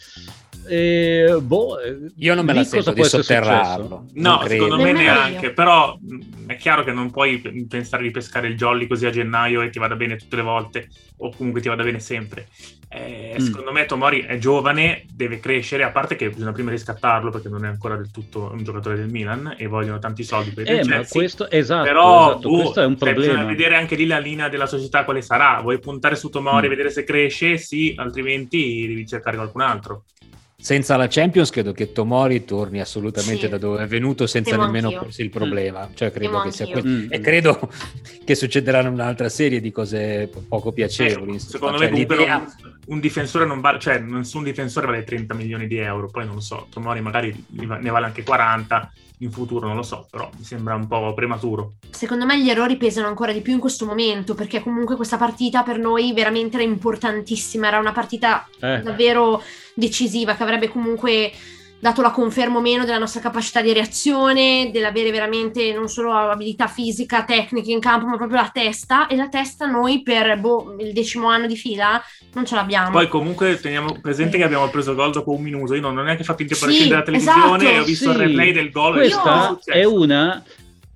eh, 0.69 1.39
boh, 1.41 1.77
io 2.17 2.35
non 2.35 2.45
me 2.45 2.53
la 2.53 2.65
sento 2.65 2.93
di 2.93 3.05
sotterrarlo. 3.05 4.07
No, 4.15 4.43
secondo 4.47 4.77
me 4.77 4.93
neanche, 4.93 5.51
però 5.51 5.99
è 6.47 6.57
chiaro 6.57 6.85
che 6.85 6.93
non 6.93 7.11
puoi 7.11 7.39
pensare 7.69 8.03
di 8.03 8.11
pescare 8.11 8.49
il 8.49 8.57
jolly 8.57 8.87
così 8.87 9.07
a 9.07 9.11
gennaio 9.11 9.63
e 9.63 9.71
ti 9.71 9.79
vada 9.79 9.97
bene 9.97 10.17
tutte 10.17 10.37
le 10.37 10.43
volte, 10.43 10.89
o 11.19 11.33
comunque 11.35 11.61
ti 11.61 11.69
vada 11.69 11.83
bene 11.83 12.01
sempre. 12.01 12.47
Eh, 12.91 13.37
mm. 13.39 13.45
Secondo 13.45 13.71
me 13.71 13.85
Tomori 13.85 14.23
è 14.23 14.39
giovane, 14.39 15.05
deve 15.13 15.41
crescere, 15.41 15.83
a 15.83 15.91
parte 15.91 16.17
che 16.17 16.31
bisogna 16.31 16.53
prima 16.53 16.71
riscattarlo 16.71 17.31
perché 17.31 17.51
non 17.51 17.67
è 17.67 17.69
ancora 17.69 17.97
del 17.97 18.11
tutto 18.11 18.51
un 18.51 18.65
giocatore 18.65 18.97
del 18.97 19.11
Milan 19.11 19.55
e 19.59 19.67
vogliono 19.67 19.99
tanti 19.99 20.25
soldi 20.25 20.53
per 20.53 20.67
il 20.67 20.79
eh, 20.79 20.85
ma 20.85 21.05
questo, 21.07 21.51
esatto, 21.51 21.83
però 21.83 22.31
esatto, 22.31 22.49
boh, 22.49 22.57
questo 22.63 22.81
è 22.81 22.87
un 22.87 22.97
cioè, 22.97 23.13
problema. 23.13 23.33
Bisogna 23.35 23.51
vedere 23.51 23.77
anche 23.77 23.95
lì 23.95 24.07
la 24.07 24.19
linea 24.19 24.49
della 24.49 24.67
società 24.67 25.05
quale 25.05 25.21
sarà. 25.21 25.61
Vuoi 25.61 25.79
puntare 25.81 26.17
su 26.17 26.31
Tomori, 26.31 26.67
mm. 26.67 26.71
vedere 26.71 26.91
se 26.91 27.05
cresce? 27.05 27.59
Sì, 27.59 27.93
altrimenti 27.95 28.87
devi 28.87 29.07
cercare 29.07 29.37
qualcun 29.37 29.61
altro. 29.61 30.05
Senza 30.61 30.97
la 30.97 31.07
Champions 31.07 31.51
credo 31.51 31.71
che 31.71 31.93
Tomori 31.93 32.45
torni 32.45 32.81
assolutamente 32.81 33.43
sì. 33.45 33.49
da 33.49 33.59
dove 33.59 33.85
è 33.85 33.87
venuto 33.87 34.27
senza 34.27 34.51
Temo 34.51 34.65
nemmeno 34.65 34.89
anch'io. 34.89 35.03
porsi 35.03 35.23
il 35.23 35.31
problema. 35.31 35.87
Mm. 35.87 35.95
Cioè, 35.95 36.11
credo 36.11 36.41
che 36.41 36.51
sia 36.51 36.67
questo. 36.67 36.89
Mm. 36.89 37.07
E 37.11 37.21
credo 37.21 37.71
che 38.25 38.35
succederanno 38.35 38.91
un'altra 38.91 39.29
serie 39.29 39.61
di 39.61 39.71
cose 39.71 40.29
poco 40.49 40.73
piacevoli. 40.73 41.37
Eh, 41.37 41.39
secondo 41.39 41.79
cioè, 41.79 41.91
me 41.91 41.97
l'idea... 41.97 42.39
un, 42.39 42.77
un, 42.87 42.99
difensore 42.99 43.47
non 43.47 43.61
vale, 43.61 43.79
cioè 43.79 44.01
nessun 44.01 44.43
difensore 44.43 44.87
vale 44.87 45.05
30 45.05 45.33
milioni 45.35 45.69
di 45.69 45.77
euro, 45.77 46.09
poi 46.09 46.27
non 46.27 46.35
lo 46.35 46.41
so, 46.41 46.67
Tomori 46.71 47.01
magari 47.01 47.33
ne 47.51 47.91
vale 47.91 48.07
anche 48.07 48.25
40 48.25 48.93
in 49.19 49.31
futuro, 49.31 49.67
non 49.67 49.77
lo 49.77 49.83
so, 49.83 50.07
però 50.11 50.29
mi 50.37 50.45
sembra 50.45 50.75
un 50.75 50.87
po' 50.87 51.13
prematuro. 51.15 51.75
Secondo 51.91 52.25
me 52.25 52.41
gli 52.41 52.51
errori 52.51 52.77
pesano 52.77 53.09
ancora 53.09 53.33
di 53.33 53.41
più 53.41 53.53
in 53.53 53.59
questo 53.59 53.87
momento, 53.87 54.35
perché 54.35 54.63
comunque 54.63 54.97
questa 54.97 55.17
partita 55.17 55.63
per 55.63 55.79
noi 55.79 56.13
veramente 56.13 56.57
era 56.57 56.65
importantissima, 56.65 57.69
era 57.69 57.79
una 57.79 57.93
partita 57.93 58.47
eh. 58.61 58.81
davvero 58.83 59.43
decisiva 59.75 60.35
che 60.35 60.43
avrebbe 60.43 60.69
comunque 60.69 61.33
dato 61.81 62.03
la 62.03 62.11
conferma 62.11 62.59
o 62.59 62.61
meno 62.61 62.85
della 62.85 62.99
nostra 62.99 63.21
capacità 63.21 63.61
di 63.63 63.73
reazione, 63.73 64.71
dell'avere 64.73 65.11
veramente 65.11 65.73
non 65.73 65.89
solo 65.89 66.13
abilità 66.13 66.67
fisica, 66.67 67.25
tecnica 67.25 67.71
in 67.71 67.81
campo, 67.81 68.07
ma 68.07 68.17
proprio 68.17 68.41
la 68.41 68.51
testa. 68.53 69.07
E 69.07 69.17
la 69.17 69.29
testa 69.29 69.67
noi 69.67 70.03
per 70.03 70.39
boh, 70.39 70.77
il 70.79 70.93
decimo 70.93 71.29
anno 71.29 71.47
di 71.47 71.57
fila 71.57 72.03
non 72.35 72.45
ce 72.45 72.55
l'abbiamo. 72.55 72.91
Poi 72.91 73.09
comunque 73.09 73.59
teniamo 73.61 73.99
presente 74.01 74.37
che 74.37 74.45
abbiamo 74.45 74.69
preso 74.69 74.95
gol 74.95 75.13
dopo 75.13 75.33
un 75.33 75.43
minuto. 75.43 75.75
Io 75.75 75.81
non 75.81 75.97
ho 75.97 76.03
neanche 76.03 76.25
fatto 76.25 76.43
in 76.43 76.49
tempo 76.49 76.69
sì, 76.71 76.89
della 76.89 77.03
televisione 77.03 77.57
esatto. 77.57 77.65
e 77.65 77.79
ho 77.79 77.85
visto 77.85 78.11
sì. 78.11 78.17
il 78.17 78.27
replay 78.27 78.53
del 78.53 78.71
gol. 78.71 78.95
Questa 78.95 79.59
è 79.65 79.85
una 79.85 80.43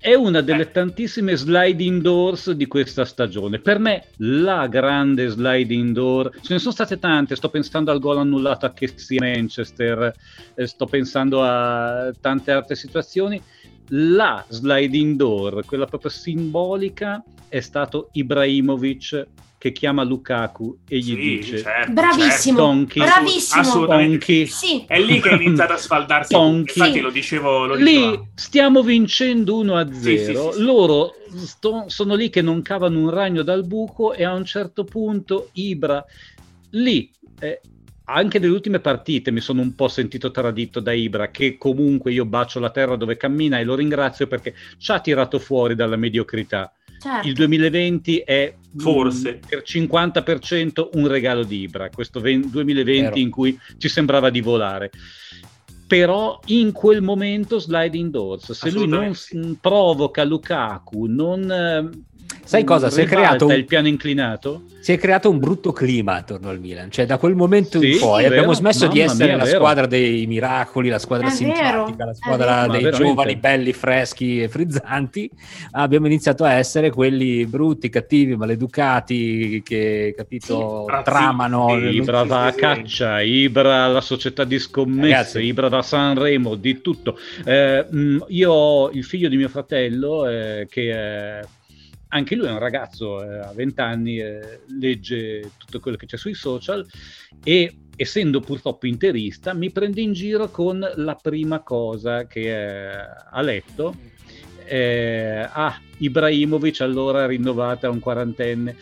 è 0.03 0.15
una 0.15 0.41
delle 0.41 0.63
eh. 0.63 0.71
tantissime 0.71 1.33
sliding 1.33 2.01
doors 2.01 2.51
di 2.51 2.67
questa 2.67 3.05
stagione. 3.05 3.59
Per 3.59 3.79
me 3.79 4.07
la 4.17 4.67
grande 4.67 5.29
sliding 5.29 5.93
door, 5.93 6.29
ce 6.41 6.51
ne 6.51 6.59
sono 6.59 6.73
state 6.73 6.99
tante, 6.99 7.37
sto 7.37 7.47
pensando 7.47 7.89
al 7.89 7.99
gol 7.99 8.17
annullato 8.17 8.65
a 8.65 8.73
Kessie 8.73 9.17
Manchester, 9.21 10.13
eh, 10.55 10.67
sto 10.67 10.87
pensando 10.87 11.41
a 11.41 12.11
tante 12.19 12.51
altre 12.51 12.75
situazioni. 12.75 13.41
La 13.89 14.43
sliding 14.47 15.15
door, 15.15 15.65
quella 15.65 15.85
proprio 15.85 16.09
simbolica, 16.09 17.23
è 17.47 17.59
stato 17.59 18.09
Ibrahimovic 18.13 19.27
che 19.63 19.71
chiama 19.71 20.03
Lukaku 20.03 20.79
e 20.89 20.97
gli 20.97 21.03
sì, 21.03 21.15
dice 21.15 21.59
certo, 21.59 21.93
bravissimo, 21.93 22.57
Tonchi, 22.57 22.99
bravissimo. 22.99 23.61
assolutamente. 23.61 24.45
Sì. 24.45 24.83
è 24.85 24.99
lì 24.99 25.21
che 25.21 25.29
ha 25.29 25.41
iniziato 25.41 25.71
a 25.71 25.77
sfaldarsi 25.77 26.33
Tonchi, 26.33 26.79
infatti 26.79 26.99
lo 26.99 27.09
dicevo 27.09 27.65
lo 27.67 27.75
lì 27.75 28.19
stiamo 28.35 28.83
vincendo 28.83 29.55
1 29.55 29.77
a 29.77 29.93
0 29.93 30.51
sì, 30.51 30.61
loro 30.61 31.13
sto, 31.37 31.85
sono 31.87 32.15
lì 32.15 32.29
che 32.29 32.41
non 32.41 32.61
cavano 32.61 32.99
un 32.99 33.09
ragno 33.09 33.41
dal 33.41 33.65
buco 33.65 34.11
e 34.11 34.25
a 34.25 34.33
un 34.33 34.43
certo 34.43 34.83
punto 34.83 35.47
Ibra 35.53 36.03
lì 36.71 37.09
eh, 37.39 37.61
anche 38.05 38.39
nelle 38.39 38.51
ultime 38.51 38.79
partite 38.79 39.31
mi 39.31 39.39
sono 39.39 39.61
un 39.61 39.75
po' 39.75 39.87
sentito 39.87 40.31
tradito 40.31 40.79
da 40.79 40.91
Ibra, 40.91 41.31
che 41.31 41.57
comunque 41.57 42.11
io 42.11 42.25
bacio 42.25 42.59
la 42.59 42.69
terra 42.69 42.95
dove 42.95 43.17
cammina 43.17 43.59
e 43.59 43.63
lo 43.63 43.75
ringrazio 43.75 44.27
perché 44.27 44.53
ci 44.77 44.91
ha 44.91 44.99
tirato 44.99 45.39
fuori 45.39 45.75
dalla 45.75 45.95
mediocrità. 45.95 46.71
Certo. 46.99 47.27
Il 47.27 47.33
2020 47.33 48.19
è 48.19 48.55
forse 48.77 49.39
per 49.45 49.61
50% 49.65 50.89
un 50.93 51.07
regalo 51.07 51.43
di 51.43 51.61
Ibra, 51.61 51.89
questo 51.89 52.19
2020 52.19 52.83
Vero. 52.83 53.17
in 53.17 53.29
cui 53.29 53.59
ci 53.77 53.89
sembrava 53.89 54.29
di 54.29 54.41
volare. 54.41 54.91
Però 55.85 56.39
in 56.47 56.71
quel 56.71 57.01
momento 57.01 57.59
sliding 57.59 58.09
doors, 58.09 58.53
se 58.53 58.71
lui 58.71 58.87
non 58.87 59.13
provoca 59.59 60.23
Lukaku, 60.23 61.05
non 61.05 62.05
Sai 62.45 62.63
cosa? 62.65 62.89
Si 62.89 63.01
è 63.01 63.05
creato 63.05 63.47
un... 63.47 63.53
il 63.53 63.65
piano 63.65 63.87
inclinato? 63.87 64.63
Si 64.79 64.91
è 64.91 64.97
creato 64.97 65.29
un 65.29 65.39
brutto 65.39 65.71
clima 65.71 66.15
attorno 66.15 66.49
al 66.49 66.59
Milan, 66.59 66.91
cioè 66.91 67.05
da 67.05 67.17
quel 67.17 67.35
momento 67.35 67.79
sì, 67.79 67.93
in 67.93 67.99
poi 67.99 68.25
abbiamo 68.25 68.53
smesso 68.53 68.87
di 68.87 68.99
essere 68.99 69.35
mia, 69.35 69.37
la 69.37 69.45
squadra 69.45 69.87
dei 69.87 70.27
miracoli, 70.27 70.89
la 70.89 70.99
squadra 70.99 71.27
è 71.27 71.31
simpatica, 71.31 71.95
vero, 71.95 72.05
la 72.05 72.13
squadra 72.13 72.67
dei 72.67 72.91
giovani 72.91 73.37
belli, 73.37 73.71
freschi 73.71 74.41
e 74.41 74.49
frizzanti. 74.49 75.31
Abbiamo 75.71 76.05
iniziato 76.05 76.43
a 76.43 76.51
essere 76.51 76.91
quelli 76.91 77.45
brutti, 77.45 77.89
cattivi, 77.89 78.35
maleducati 78.35 79.61
che, 79.63 80.13
capito, 80.15 80.85
sì, 80.85 81.03
tramano. 81.03 81.75
Ibra 81.77 82.23
va 82.23 82.45
a 82.47 82.51
caccia, 82.51 83.21
Ibra 83.21 83.87
la 83.87 84.01
società 84.01 84.43
di 84.43 84.59
scommesse, 84.59 85.07
Ragazzi. 85.13 85.39
Ibra 85.39 85.69
da 85.69 85.81
Sanremo, 85.81 86.55
di 86.55 86.81
tutto. 86.81 87.17
Eh, 87.45 87.85
mm, 87.91 88.17
io 88.27 88.51
ho 88.51 88.89
il 88.91 89.05
figlio 89.05 89.29
di 89.29 89.37
mio 89.37 89.49
fratello 89.49 90.27
eh, 90.27 90.67
che 90.69 90.91
è 90.91 91.39
anche 92.13 92.35
lui 92.35 92.47
è 92.47 92.51
un 92.51 92.59
ragazzo, 92.59 93.23
eh, 93.23 93.39
ha 93.39 93.51
20 93.53 93.81
anni, 93.81 94.19
eh, 94.19 94.61
legge 94.79 95.51
tutto 95.57 95.79
quello 95.79 95.97
che 95.97 96.05
c'è 96.05 96.15
sui 96.15 96.35
social 96.35 96.85
e 97.43 97.77
essendo 97.95 98.39
purtroppo 98.39 98.87
interista 98.87 99.53
mi 99.53 99.71
prende 99.71 100.01
in 100.01 100.13
giro 100.13 100.49
con 100.49 100.79
la 100.95 101.15
prima 101.15 101.61
cosa 101.61 102.25
che 102.27 102.91
eh, 102.91 103.05
ha 103.31 103.41
letto. 103.41 103.95
Eh, 104.65 105.47
ah, 105.51 105.79
Ibrahimovic 105.97 106.81
allora 106.81 107.25
rinnovata 107.25 107.87
a 107.87 107.91
un 107.91 107.99
quarantenne. 107.99 108.75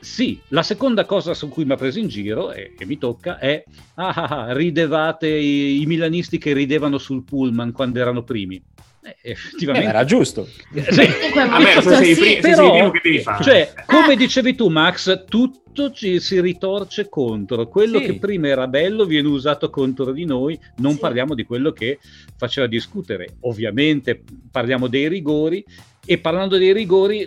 Sì, 0.00 0.40
la 0.48 0.62
seconda 0.62 1.04
cosa 1.04 1.34
su 1.34 1.48
cui 1.48 1.64
mi 1.64 1.72
ha 1.72 1.76
preso 1.76 1.98
in 1.98 2.08
giro 2.08 2.52
e 2.52 2.72
che 2.76 2.86
mi 2.86 2.98
tocca 2.98 3.38
è 3.38 3.62
ah, 3.94 4.08
ah, 4.08 4.46
ah 4.46 4.52
ridevate 4.54 5.28
i, 5.28 5.82
i 5.82 5.86
milanisti 5.86 6.38
che 6.38 6.54
ridevano 6.54 6.98
sul 6.98 7.24
pullman 7.24 7.72
quando 7.72 7.98
erano 7.98 8.22
primi. 8.22 8.62
Eh, 9.02 9.16
effettivamente 9.22 9.86
eh, 9.86 9.90
era 9.90 10.04
giusto. 10.04 10.46
Sì. 10.46 11.06
Vabbè, 11.34 11.80
se 11.80 11.94
sei, 11.96 12.14
sì. 12.14 12.38
Però, 12.40 12.74
sei 12.74 12.90
che 12.90 13.00
devi 13.02 13.18
fare. 13.20 13.44
Cioè, 13.44 13.72
come 13.86 14.16
dicevi 14.16 14.54
tu, 14.54 14.68
Max, 14.68 15.24
tutto 15.28 15.92
ci 15.92 16.18
si 16.20 16.40
ritorce 16.40 17.08
contro. 17.08 17.68
Quello 17.68 17.98
sì. 17.98 18.06
che 18.06 18.18
prima 18.18 18.48
era 18.48 18.66
bello 18.66 19.04
viene 19.04 19.28
usato 19.28 19.70
contro 19.70 20.12
di 20.12 20.24
noi. 20.24 20.58
Non 20.76 20.94
sì. 20.94 20.98
parliamo 20.98 21.34
di 21.34 21.44
quello 21.44 21.72
che 21.72 21.98
faceva 22.36 22.66
discutere. 22.66 23.36
Ovviamente 23.40 24.22
parliamo 24.50 24.88
dei 24.88 25.08
rigori 25.08 25.64
e 26.04 26.18
parlando 26.18 26.58
dei 26.58 26.72
rigori 26.72 27.26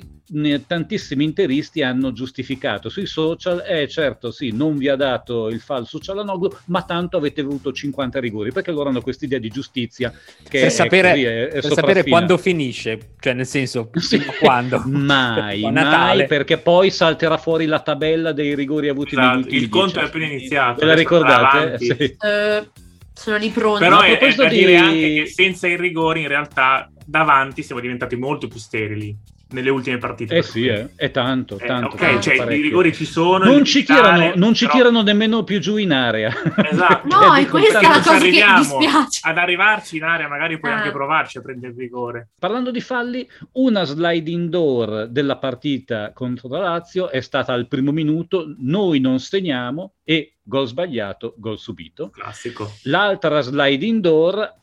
tantissimi 0.66 1.26
interisti 1.26 1.82
hanno 1.82 2.14
giustificato 2.14 2.88
sui 2.90 3.06
social, 3.06 3.64
eh 3.68 3.88
certo 3.88 4.32
sì, 4.32 4.52
non 4.52 4.78
vi 4.78 4.88
ha 4.88 4.96
dato 4.96 5.50
il 5.50 5.60
falso 5.60 6.00
Cialanoglu, 6.00 6.50
ma 6.66 6.84
tanto 6.84 7.18
avete 7.18 7.42
avuto 7.42 7.72
50 7.74 8.20
rigori, 8.20 8.52
perché 8.52 8.72
loro 8.72 8.90
hanno 8.90 9.02
questa 9.02 9.26
idea 9.26 9.40
di 9.40 9.50
giustizia 9.50 10.14
che 10.48 10.62
per 10.62 10.72
sapere, 10.72 11.10
così, 11.10 11.24
è, 11.24 11.48
è 11.48 11.62
per 11.62 11.74
sapere 11.74 12.04
quando 12.04 12.38
finisce, 12.38 13.14
cioè 13.20 13.34
nel 13.34 13.46
senso, 13.46 13.90
sì. 14.00 14.24
quando? 14.40 14.82
mai, 14.86 15.62
mai, 15.72 16.26
perché 16.28 16.58
poi 16.58 16.90
salterà 16.92 17.38
fuori 17.38 17.66
la 17.66 17.82
tabella 17.82 18.32
dei 18.32 18.56
rigori 18.56 18.88
avuti 18.88 19.16
esatto, 19.16 19.28
negli 19.28 19.44
ultimi 19.44 19.62
Il 19.62 19.70
conto 19.70 20.00
è 20.00 20.04
appena 20.04 20.26
iniziato. 20.26 20.80
Ve 20.80 20.86
la 20.86 20.96
ricordate? 20.96 21.78
Sì. 21.78 22.18
Uh, 22.20 22.68
sono 23.14 23.38
lì 23.38 23.50
pronto. 23.50 23.80
Però 23.80 24.00
è, 24.00 24.18
è 24.18 24.34
da 24.34 24.48
di... 24.48 24.58
dire 24.58 24.78
anche 24.78 25.14
che 25.14 25.26
senza 25.28 25.68
i 25.68 25.76
rigori 25.76 26.22
in 26.22 26.28
realtà 26.28 26.90
davanti 27.06 27.64
siamo 27.64 27.82
diventati 27.82 28.16
molto 28.16 28.48
più 28.48 28.60
sterili 28.60 29.16
nelle 29.52 29.70
ultime 29.70 29.98
partite. 29.98 30.38
Eh 30.38 30.44
sì, 30.44 30.66
eh. 30.66 30.90
è 30.96 31.12
tanto, 31.12 31.58
eh, 31.60 31.66
tanto. 31.66 31.96
ok, 31.96 32.00
tanto, 32.00 32.22
cioè 32.22 32.38
parecchio. 32.38 32.60
i 32.60 32.62
rigori 32.62 32.94
ci 32.94 33.06
sono. 33.06 33.46
Non 33.46 33.64
ci, 33.64 33.84
tirano, 33.84 34.34
non 34.36 34.54
ci 34.54 34.68
tirano 34.68 35.02
nemmeno 35.02 35.44
più 35.44 35.60
giù 35.60 35.78
in 35.78 35.92
area. 35.92 36.34
Esatto. 36.56 37.08
no, 37.16 37.36
è 37.36 37.46
questa 37.48 37.82
la 37.82 37.90
cosa 37.90 38.18
che 38.18 38.26
mi 38.26 38.54
dispiace. 38.58 39.22
Ad 39.24 39.38
arrivarci 39.38 39.98
in 39.98 40.04
area 40.04 40.28
magari 40.28 40.60
puoi 40.60 40.72
ah. 40.72 40.78
anche 40.78 40.92
provarci 40.92 41.38
a 41.38 41.42
prendere 41.42 41.74
il 41.74 41.80
rigore. 41.80 42.30
Parlando 42.38 42.72
di 42.72 42.82
falli, 42.82 43.28
una 43.54 43.84
sliding 43.84 44.50
door 44.50 45.08
della 45.08 45.38
partita 45.38 46.12
contro 46.14 46.50
la 46.50 46.60
Lazio 46.60 47.10
è 47.10 47.22
stata 47.22 47.54
al 47.54 47.68
primo 47.68 47.92
minuto, 47.92 48.56
noi 48.60 49.00
non 49.00 49.20
segniamo 49.20 49.96
e 50.04 50.38
gol 50.42 50.68
sbagliato, 50.68 51.36
gol 51.38 51.60
subito. 51.60 52.10
Classico. 52.10 52.72
L'altra 52.84 53.42
sliding 53.42 54.02
door 54.02 54.61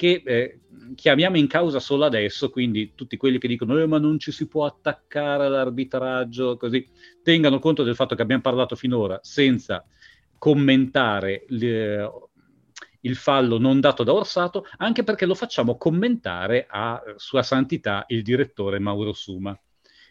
che 0.00 0.22
eh, 0.24 0.60
chiamiamo 0.94 1.36
in 1.36 1.46
causa 1.46 1.78
solo 1.78 2.06
adesso, 2.06 2.48
quindi 2.48 2.94
tutti 2.94 3.18
quelli 3.18 3.36
che 3.36 3.48
dicono 3.48 3.78
eh, 3.78 3.84
ma 3.84 3.98
non 3.98 4.18
ci 4.18 4.32
si 4.32 4.48
può 4.48 4.64
attaccare 4.64 5.44
all'arbitraggio, 5.44 6.56
così, 6.56 6.88
tengano 7.22 7.58
conto 7.58 7.82
del 7.82 7.94
fatto 7.94 8.14
che 8.14 8.22
abbiamo 8.22 8.40
parlato 8.40 8.76
finora 8.76 9.20
senza 9.22 9.84
commentare 10.38 11.44
le, 11.48 12.10
il 13.00 13.14
fallo 13.14 13.58
non 13.58 13.78
dato 13.78 14.02
da 14.02 14.14
Orsato, 14.14 14.64
anche 14.78 15.04
perché 15.04 15.26
lo 15.26 15.34
facciamo 15.34 15.76
commentare 15.76 16.66
a 16.66 17.02
Sua 17.16 17.42
Santità 17.42 18.06
il 18.08 18.22
direttore 18.22 18.78
Mauro 18.78 19.12
Suma, 19.12 19.54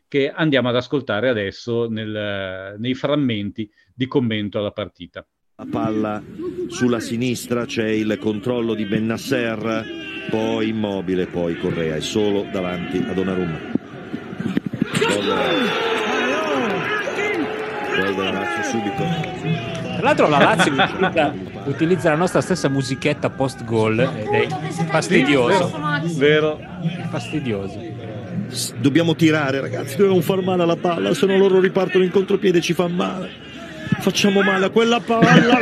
che 0.08 0.30
andiamo 0.30 0.70
ad 0.70 0.76
ascoltare 0.76 1.30
adesso 1.30 1.90
nel, 1.90 2.76
nei 2.78 2.94
frammenti 2.94 3.68
di 3.92 4.06
commento 4.06 4.60
alla 4.60 4.72
partita. 4.72 5.28
La 5.60 5.68
palla 5.70 6.24
sulla 6.70 7.02
sinistra, 7.02 7.66
c'è 7.66 7.90
il 7.90 8.18
controllo 8.18 8.74
di 8.74 8.86
Bennasser, 8.86 9.86
poi 10.30 10.70
Immobile, 10.70 11.28
poi 11.28 11.58
Correa, 11.58 11.96
è 11.96 12.00
solo 12.00 12.48
davanti 12.50 13.06
a 13.06 13.12
Donnarumma. 13.12 13.60
Gol 17.94 18.16
della 18.16 18.32
Lazio 18.32 18.64
subito. 18.72 19.04
Tra 19.98 20.02
l'altro 20.02 20.30
la 20.30 20.38
Lazio 20.38 20.72
utilizza, 20.72 21.34
utilizza, 21.66 22.10
la 22.12 22.16
nostra 22.16 22.40
stessa 22.40 22.70
musichetta 22.70 23.30
post 23.30 23.66
gol 23.66 24.00
ed 24.00 24.30
è 24.32 24.48
fastidioso. 24.86 25.78
Vero. 26.16 26.58
È 26.58 27.06
fastidioso. 27.10 27.82
Dobbiamo 28.78 29.14
tirare 29.14 29.60
ragazzi, 29.60 29.98
dobbiamo 29.98 30.22
far 30.22 30.42
male 30.42 30.64
alla 30.64 30.78
palla, 30.78 31.14
se 31.14 31.26
no 31.26 31.36
loro 31.36 31.60
ripartono 31.60 32.06
in 32.06 32.12
contropiede 32.12 32.60
e 32.60 32.62
ci 32.62 32.72
fa 32.72 32.88
male 32.88 33.48
facciamo 34.00 34.42
male 34.42 34.66
a 34.66 34.70
quella 34.70 35.00
palla. 35.00 35.58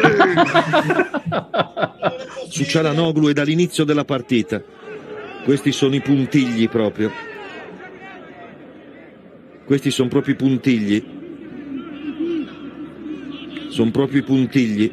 Su 2.49 2.63
Cialanoglu 2.63 3.29
è 3.29 3.33
dall'inizio 3.33 3.83
della 3.83 4.05
partita. 4.05 4.61
Questi 5.43 5.71
sono 5.71 5.95
i 5.95 6.01
puntigli 6.01 6.67
proprio. 6.69 7.11
Questi 9.65 9.91
sono 9.91 10.09
proprio 10.09 10.33
i 10.33 10.37
puntigli. 10.37 11.03
Sono 13.69 13.91
proprio 13.91 14.19
i 14.19 14.23
puntigli. 14.23 14.91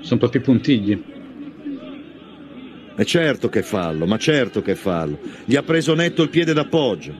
Sono 0.00 0.20
proprio 0.20 0.40
i 0.40 0.44
puntigli. 0.44 1.02
È 2.94 3.04
certo 3.04 3.48
che 3.48 3.62
fallo 3.62 4.06
ma 4.06 4.18
certo 4.18 4.62
che 4.62 4.74
fallo. 4.74 5.18
Gli 5.44 5.54
ha 5.56 5.62
preso 5.62 5.94
netto 5.94 6.22
il 6.22 6.30
piede 6.30 6.52
d'appoggio. 6.52 7.14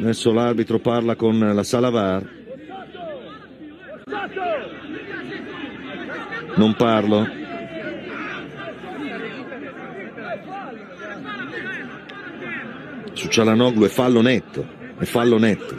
Adesso 0.00 0.32
l'arbitro 0.32 0.80
parla 0.80 1.14
con 1.14 1.38
la 1.38 1.62
Salavar 1.62 2.33
Non 6.56 6.74
parlo. 6.76 7.28
Su 13.12 13.28
Cialanoglu 13.28 13.84
è 13.84 13.88
fallo 13.88 14.20
netto, 14.20 14.66
è 14.98 15.04
fallo 15.04 15.38
netto. 15.38 15.76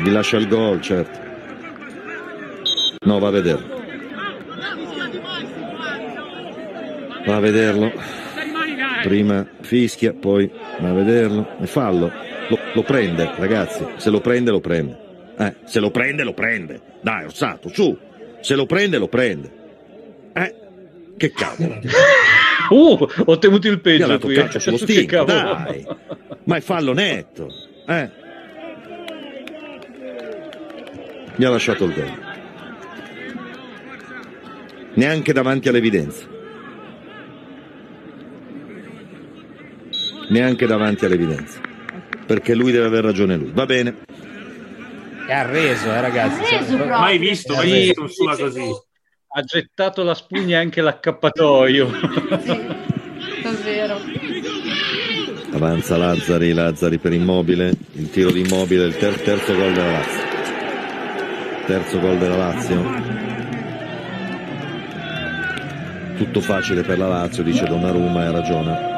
Vi 0.00 0.10
lascia 0.10 0.36
il 0.36 0.48
gol, 0.48 0.80
certo. 0.80 1.18
No, 3.06 3.18
va 3.18 3.28
a 3.28 3.30
vederlo. 3.30 3.82
Va 7.26 7.36
a 7.36 7.40
vederlo. 7.40 7.92
Prima 9.02 9.46
fischia, 9.60 10.12
poi 10.12 10.50
va 10.78 10.90
a 10.90 10.92
vederlo. 10.92 11.56
È 11.58 11.66
fallo. 11.66 12.10
Lo, 12.48 12.58
lo 12.74 12.82
prende, 12.82 13.30
ragazzi. 13.36 13.86
Se 13.96 14.10
lo 14.10 14.20
prende, 14.20 14.50
lo 14.50 14.60
prende. 14.60 15.03
Eh, 15.38 15.54
se 15.64 15.80
lo 15.80 15.90
prende, 15.90 16.22
lo 16.22 16.32
prende. 16.32 16.80
Dai, 17.00 17.24
Orsato, 17.24 17.68
su. 17.68 17.96
Se 18.40 18.54
lo 18.54 18.66
prende, 18.66 18.98
lo 18.98 19.08
prende. 19.08 19.50
Eh, 20.32 20.54
che 21.16 21.32
cavolo. 21.32 21.80
Uh, 22.70 23.06
ho 23.26 23.38
temuto 23.38 23.68
il 23.68 23.78
peggio. 23.78 24.18
Qui. 24.18 24.34
calcio 24.34 24.58
sullo 24.58 24.78
stinco, 24.78 25.24
dai. 25.24 25.86
Ma 26.44 26.56
è 26.56 26.60
fallo 26.60 26.94
netto. 26.94 27.48
Eh. 27.86 28.10
Gli 31.36 31.44
ha 31.44 31.50
lasciato 31.50 31.84
il 31.84 31.92
gol. 31.92 32.18
Neanche 34.94 35.32
davanti 35.34 35.68
all'evidenza. 35.68 36.26
Neanche 40.30 40.66
davanti 40.66 41.04
all'evidenza. 41.04 41.60
Perché 42.24 42.54
lui 42.54 42.72
deve 42.72 42.86
aver 42.86 43.04
ragione 43.04 43.36
lui. 43.36 43.50
Va 43.52 43.66
bene. 43.66 43.94
È 45.26 45.32
arreso, 45.32 45.92
eh, 45.92 46.00
ragazzi. 46.00 46.54
Arreso 46.54 46.76
mai 46.84 47.18
visto, 47.18 47.54
mai 47.54 47.70
visto 47.70 48.02
un 48.02 48.08
sulla 48.08 48.36
così. 48.36 48.70
Ha 49.36 49.42
gettato 49.42 50.02
la 50.02 50.14
spugna 50.14 50.58
anche 50.58 50.80
l'accappatoio. 50.80 51.88
sì, 52.42 53.42
davvero. 53.42 54.00
Avanza 55.52 55.96
Lazzari, 55.96 56.52
Lazzari 56.52 56.98
per 56.98 57.12
Immobile, 57.12 57.72
il 57.92 58.10
tiro 58.10 58.30
di 58.30 58.40
Immobile, 58.40 58.84
il 58.84 58.96
ter- 58.96 59.22
terzo 59.22 59.54
gol 59.54 59.72
della 59.72 59.92
Lazio. 59.92 60.22
Terzo 61.66 62.00
gol 62.00 62.18
della 62.18 62.36
Lazio. 62.36 62.82
Tutto 66.16 66.40
facile 66.40 66.82
per 66.82 66.98
la 66.98 67.08
Lazio, 67.08 67.42
dice 67.42 67.64
Donnarumma, 67.64 68.22
e 68.22 68.26
ha 68.26 68.30
ragione. 68.30 68.93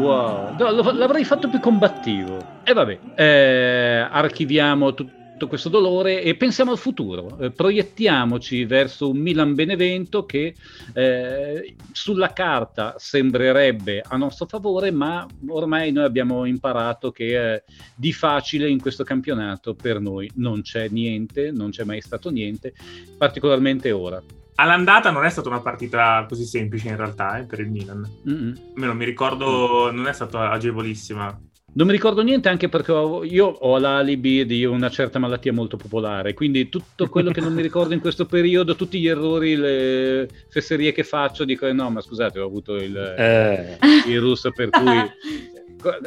Wow, 0.00 0.56
no, 0.56 0.92
l'avrei 0.92 1.24
fatto 1.24 1.50
più 1.50 1.60
combattivo. 1.60 2.62
E 2.64 2.72
vabbè, 2.72 2.98
eh, 3.16 4.06
archiviamo 4.10 4.94
tutto 4.94 5.46
questo 5.46 5.68
dolore 5.68 6.22
e 6.22 6.36
pensiamo 6.36 6.70
al 6.70 6.78
futuro. 6.78 7.36
Eh, 7.38 7.50
proiettiamoci 7.50 8.64
verso 8.64 9.10
un 9.10 9.18
Milan 9.18 9.54
Benevento 9.54 10.24
che 10.24 10.54
eh, 10.94 11.76
sulla 11.92 12.32
carta 12.32 12.94
sembrerebbe 12.96 14.02
a 14.06 14.16
nostro 14.16 14.46
favore, 14.46 14.90
ma 14.90 15.26
ormai 15.48 15.92
noi 15.92 16.04
abbiamo 16.04 16.46
imparato 16.46 17.10
che 17.10 17.54
eh, 17.54 17.62
di 17.94 18.14
facile 18.14 18.70
in 18.70 18.80
questo 18.80 19.04
campionato 19.04 19.74
per 19.74 20.00
noi 20.00 20.30
non 20.36 20.62
c'è 20.62 20.88
niente, 20.88 21.50
non 21.50 21.68
c'è 21.68 21.84
mai 21.84 22.00
stato 22.00 22.30
niente, 22.30 22.72
particolarmente 23.18 23.92
ora 23.92 24.22
all'andata 24.60 25.10
non 25.10 25.24
è 25.24 25.30
stata 25.30 25.48
una 25.48 25.60
partita 25.60 26.24
così 26.28 26.44
semplice 26.44 26.88
in 26.88 26.96
realtà 26.96 27.38
eh, 27.38 27.44
per 27.44 27.60
il 27.60 27.70
Milan. 27.70 28.06
Mm-hmm. 28.28 28.54
Almeno 28.74 28.94
mi 28.94 29.04
ricordo, 29.04 29.90
non 29.90 30.06
è 30.06 30.12
stata 30.12 30.50
agevolissima. 30.50 31.38
Non 31.72 31.86
mi 31.86 31.92
ricordo 31.92 32.22
niente 32.22 32.48
anche 32.48 32.68
perché 32.68 32.90
ho, 32.90 33.22
io 33.22 33.46
ho 33.46 33.78
l'alibi 33.78 34.44
di 34.44 34.64
una 34.64 34.90
certa 34.90 35.20
malattia 35.20 35.52
molto 35.52 35.76
popolare, 35.76 36.34
quindi 36.34 36.68
tutto 36.68 37.08
quello 37.08 37.30
che 37.30 37.40
non 37.40 37.52
mi 37.52 37.62
ricordo 37.62 37.94
in 37.94 38.00
questo 38.00 38.26
periodo, 38.26 38.74
tutti 38.74 38.98
gli 38.98 39.06
errori, 39.06 39.54
le 39.54 40.28
fesserie 40.48 40.90
che 40.90 41.04
faccio, 41.04 41.44
dico 41.44 41.66
eh 41.66 41.72
no, 41.72 41.88
ma 41.90 42.00
scusate, 42.00 42.40
ho 42.40 42.46
avuto 42.46 42.74
il 42.74 42.96
eh. 42.96 43.78
virus 44.04 44.48
per 44.52 44.70
cui 44.70 44.82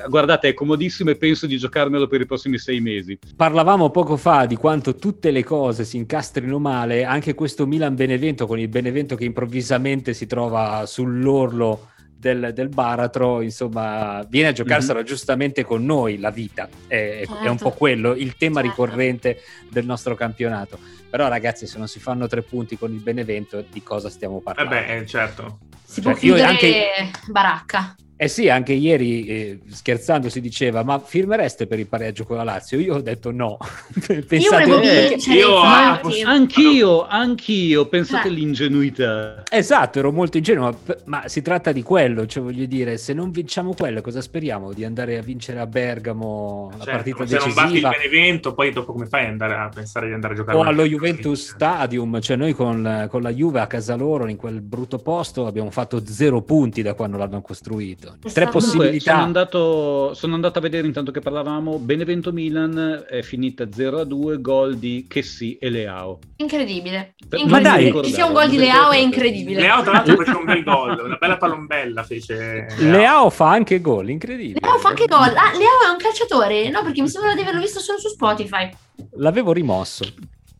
guardate, 0.07 0.49
è 0.49 0.53
comodissimo 0.53 1.09
e 1.09 1.15
penso 1.15 1.45
di 1.47 1.57
giocarmelo 1.57 2.07
per 2.07 2.21
i 2.21 2.25
prossimi 2.25 2.57
sei 2.57 2.79
mesi. 2.79 3.17
Parlavamo 3.35 3.89
poco 3.89 4.17
fa 4.17 4.45
di 4.45 4.55
quanto 4.55 4.95
tutte 4.95 5.31
le 5.31 5.43
cose 5.43 5.83
si 5.83 5.97
incastrino 5.97 6.59
male, 6.59 7.03
anche 7.03 7.33
questo 7.33 7.65
Milan-Benevento 7.65 8.47
con 8.47 8.59
il 8.59 8.69
Benevento 8.69 9.15
che 9.15 9.25
improvvisamente 9.25 10.13
si 10.13 10.25
trova 10.25 10.85
sull'orlo 10.85 11.91
del, 12.23 12.51
del, 12.53 12.69
baratro, 12.69 13.41
insomma, 13.41 14.25
viene 14.29 14.49
a 14.49 14.51
giocarsela 14.53 14.99
mm-hmm. 14.99 15.05
giustamente 15.05 15.63
con 15.65 15.83
noi 15.83 16.17
la 16.17 16.29
vita. 16.29 16.69
È, 16.87 17.23
certo. 17.25 17.39
è, 17.39 17.49
un 17.49 17.57
po' 17.57 17.71
quello 17.71 18.13
il 18.13 18.37
tema 18.37 18.61
certo. 18.61 18.69
ricorrente 18.69 19.41
del 19.69 19.85
nostro 19.85 20.15
campionato. 20.15 20.79
Però, 21.09 21.27
ragazzi, 21.27 21.67
se 21.67 21.77
non 21.77 21.87
si 21.87 21.99
fanno 21.99 22.27
tre 22.27 22.41
punti 22.41 22.77
con 22.77 22.93
il 22.93 23.01
Benevento, 23.01 23.63
di 23.69 23.83
cosa 23.83 24.09
stiamo 24.09 24.39
parlando? 24.39 24.73
Eh 24.73 24.85
beh, 24.85 24.95
eh, 24.95 25.05
certo. 25.05 25.59
Si 25.83 26.01
cioè, 26.01 26.13
può 26.13 26.19
chiudere 26.19 26.47
anche... 26.47 27.11
baracca. 27.27 27.93
Eh 28.23 28.29
sì, 28.29 28.47
anche 28.47 28.71
ieri 28.71 29.25
eh, 29.25 29.59
scherzando 29.67 30.29
si 30.29 30.39
diceva, 30.39 30.81
ma 30.81 30.97
firmereste 30.97 31.67
per 31.67 31.79
il 31.79 31.87
pareggio 31.87 32.23
con 32.23 32.37
la 32.37 32.45
Lazio? 32.45 32.79
Io 32.79 32.95
ho 32.95 33.01
detto 33.01 33.31
no. 33.31 33.57
Pensate... 34.25 34.69
Io 34.69 34.79
eh, 34.79 35.17
io, 35.27 35.57
ah, 35.57 35.99
anch'io, 36.23 37.05
anch'io, 37.05 37.85
pensate 37.87 38.29
cioè. 38.29 38.37
l'ingenuità. 38.37 39.43
Esatto, 39.51 39.99
ero 39.99 40.13
molto 40.13 40.37
ingenuo, 40.37 40.69
ma, 40.85 40.95
ma, 41.03 41.27
si 41.27 41.41
tratta 41.41 41.73
di 41.73 41.83
quello, 41.83 42.25
cioè 42.25 42.41
voglio 42.43 42.65
dire, 42.65 42.97
se 42.97 43.11
non 43.11 43.29
vinciamo 43.29 43.73
quello, 43.73 43.99
cosa 43.99 44.21
speriamo? 44.21 44.71
Di 44.71 44.85
andare 44.85 45.17
a 45.17 45.21
vincere 45.21 45.59
a 45.59 45.67
Bergamo 45.67 46.69
la 46.77 46.85
certo, 46.85 46.91
partita 46.91 47.27
se 47.27 47.35
decisiva? 47.35 47.67
Se 47.67 47.71
non 47.73 47.81
batti 47.81 47.95
il 47.97 48.09
Benevento, 48.09 48.53
poi 48.53 48.71
dopo 48.71 48.93
come 48.93 49.05
fai 49.05 49.25
ad 49.25 49.31
andare 49.31 49.55
a 49.55 49.67
pensare 49.67 50.07
di 50.07 50.13
andare 50.13 50.33
a 50.33 50.37
giocare? 50.37 50.57
O 50.57 50.61
allo 50.61 50.85
Juventus 50.85 51.49
Stadium, 51.49 52.21
cioè 52.21 52.37
noi 52.37 52.53
con, 52.53 53.07
con 53.09 53.21
la 53.21 53.33
Juve 53.33 53.59
a 53.59 53.67
casa 53.67 53.95
loro, 53.95 54.29
in 54.29 54.37
quel 54.37 54.61
brutto 54.61 54.97
posto, 54.99 55.45
abbiamo 55.45 55.71
fatto 55.71 56.05
zero 56.05 56.41
punti 56.41 56.81
da 56.81 56.93
quando 56.93 57.17
l'hanno 57.17 57.41
costruito 57.41 58.11
tre 58.31 58.47
possibilità. 58.47 59.11
Sono 59.11 59.23
andato, 59.23 60.13
sono 60.13 60.35
andato, 60.35 60.59
a 60.59 60.61
vedere 60.61 60.87
intanto 60.87 61.11
che 61.11 61.19
parlavamo. 61.19 61.77
Benevento 61.79 62.31
Milan 62.31 63.05
è 63.07 63.21
finita 63.21 63.67
0 63.71 63.99
a 63.99 64.03
2, 64.03 64.41
gol 64.41 64.77
di 64.77 65.05
Chessy 65.07 65.57
e 65.59 65.69
Leao. 65.69 66.19
Incredibile. 66.37 67.15
Per, 67.27 67.45
Ma 67.45 67.59
dai, 67.59 67.93
ci 68.03 68.13
sia 68.13 68.25
un 68.25 68.33
gol 68.33 68.49
di 68.49 68.57
Leao 68.57 68.91
è 68.91 68.97
incredibile. 68.97 69.61
Leao, 69.61 69.83
tra 69.83 69.91
l'altro, 69.93 70.17
fece 70.17 70.31
un 70.31 70.45
bel 70.45 70.63
gol, 70.65 71.01
una 71.03 71.17
bella 71.17 71.37
palombella. 71.37 72.03
Fece 72.03 72.67
Leao. 72.77 73.29
fa 73.29 73.49
anche 73.49 73.81
gol, 73.81 74.09
incredibile. 74.09 74.59
Leao 74.61 74.77
fa 74.77 74.89
anche 74.89 75.05
gol. 75.07 75.33
Ah, 75.35 75.51
Leao 75.51 75.87
è 75.87 75.91
un 75.91 75.97
calciatore? 75.97 76.69
No, 76.69 76.83
perché 76.83 77.01
mi 77.01 77.09
sembra 77.09 77.33
di 77.33 77.41
averlo 77.41 77.61
visto 77.61 77.79
solo 77.79 77.99
su 77.99 78.09
Spotify. 78.09 78.69
L'avevo 79.17 79.51
rimosso. 79.53 80.05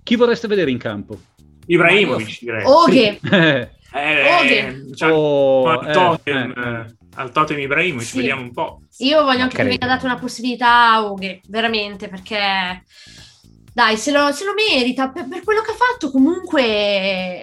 Chi 0.04 0.16
vorreste 0.16 0.48
vedere 0.48 0.72
in 0.72 0.78
campo? 0.78 1.18
Ibrahimovic, 1.66 2.40
direi. 2.40 2.64
Oghe. 2.66 3.20
Eh, 3.96 4.34
Oghe. 4.40 4.96
Cioè, 4.96 5.12
oh, 5.12 5.88
eh, 5.88 5.92
totem, 5.92 6.52
eh, 6.58 6.96
al 7.16 7.32
totem 7.32 7.60
Ibrahimovic, 7.60 8.08
sì. 8.08 8.18
vediamo 8.18 8.42
un 8.42 8.52
po'. 8.52 8.82
Io 9.00 9.24
voglio 9.24 9.44
anche 9.44 9.58
che 9.58 9.64
venga 9.64 9.88
data 9.88 10.06
una 10.06 10.18
possibilità 10.18 10.94
a 10.94 11.06
Oghe, 11.06 11.42
veramente, 11.48 12.08
perché 12.08 12.84
dai, 13.74 13.98
se 13.98 14.12
lo, 14.12 14.32
se 14.32 14.46
lo 14.46 14.54
merita 14.54 15.10
per, 15.10 15.28
per, 15.28 15.44
quello 15.44 15.62
che 15.62 15.72
ha 15.72 15.76
fatto. 15.76 16.12
Comunque 16.12 16.62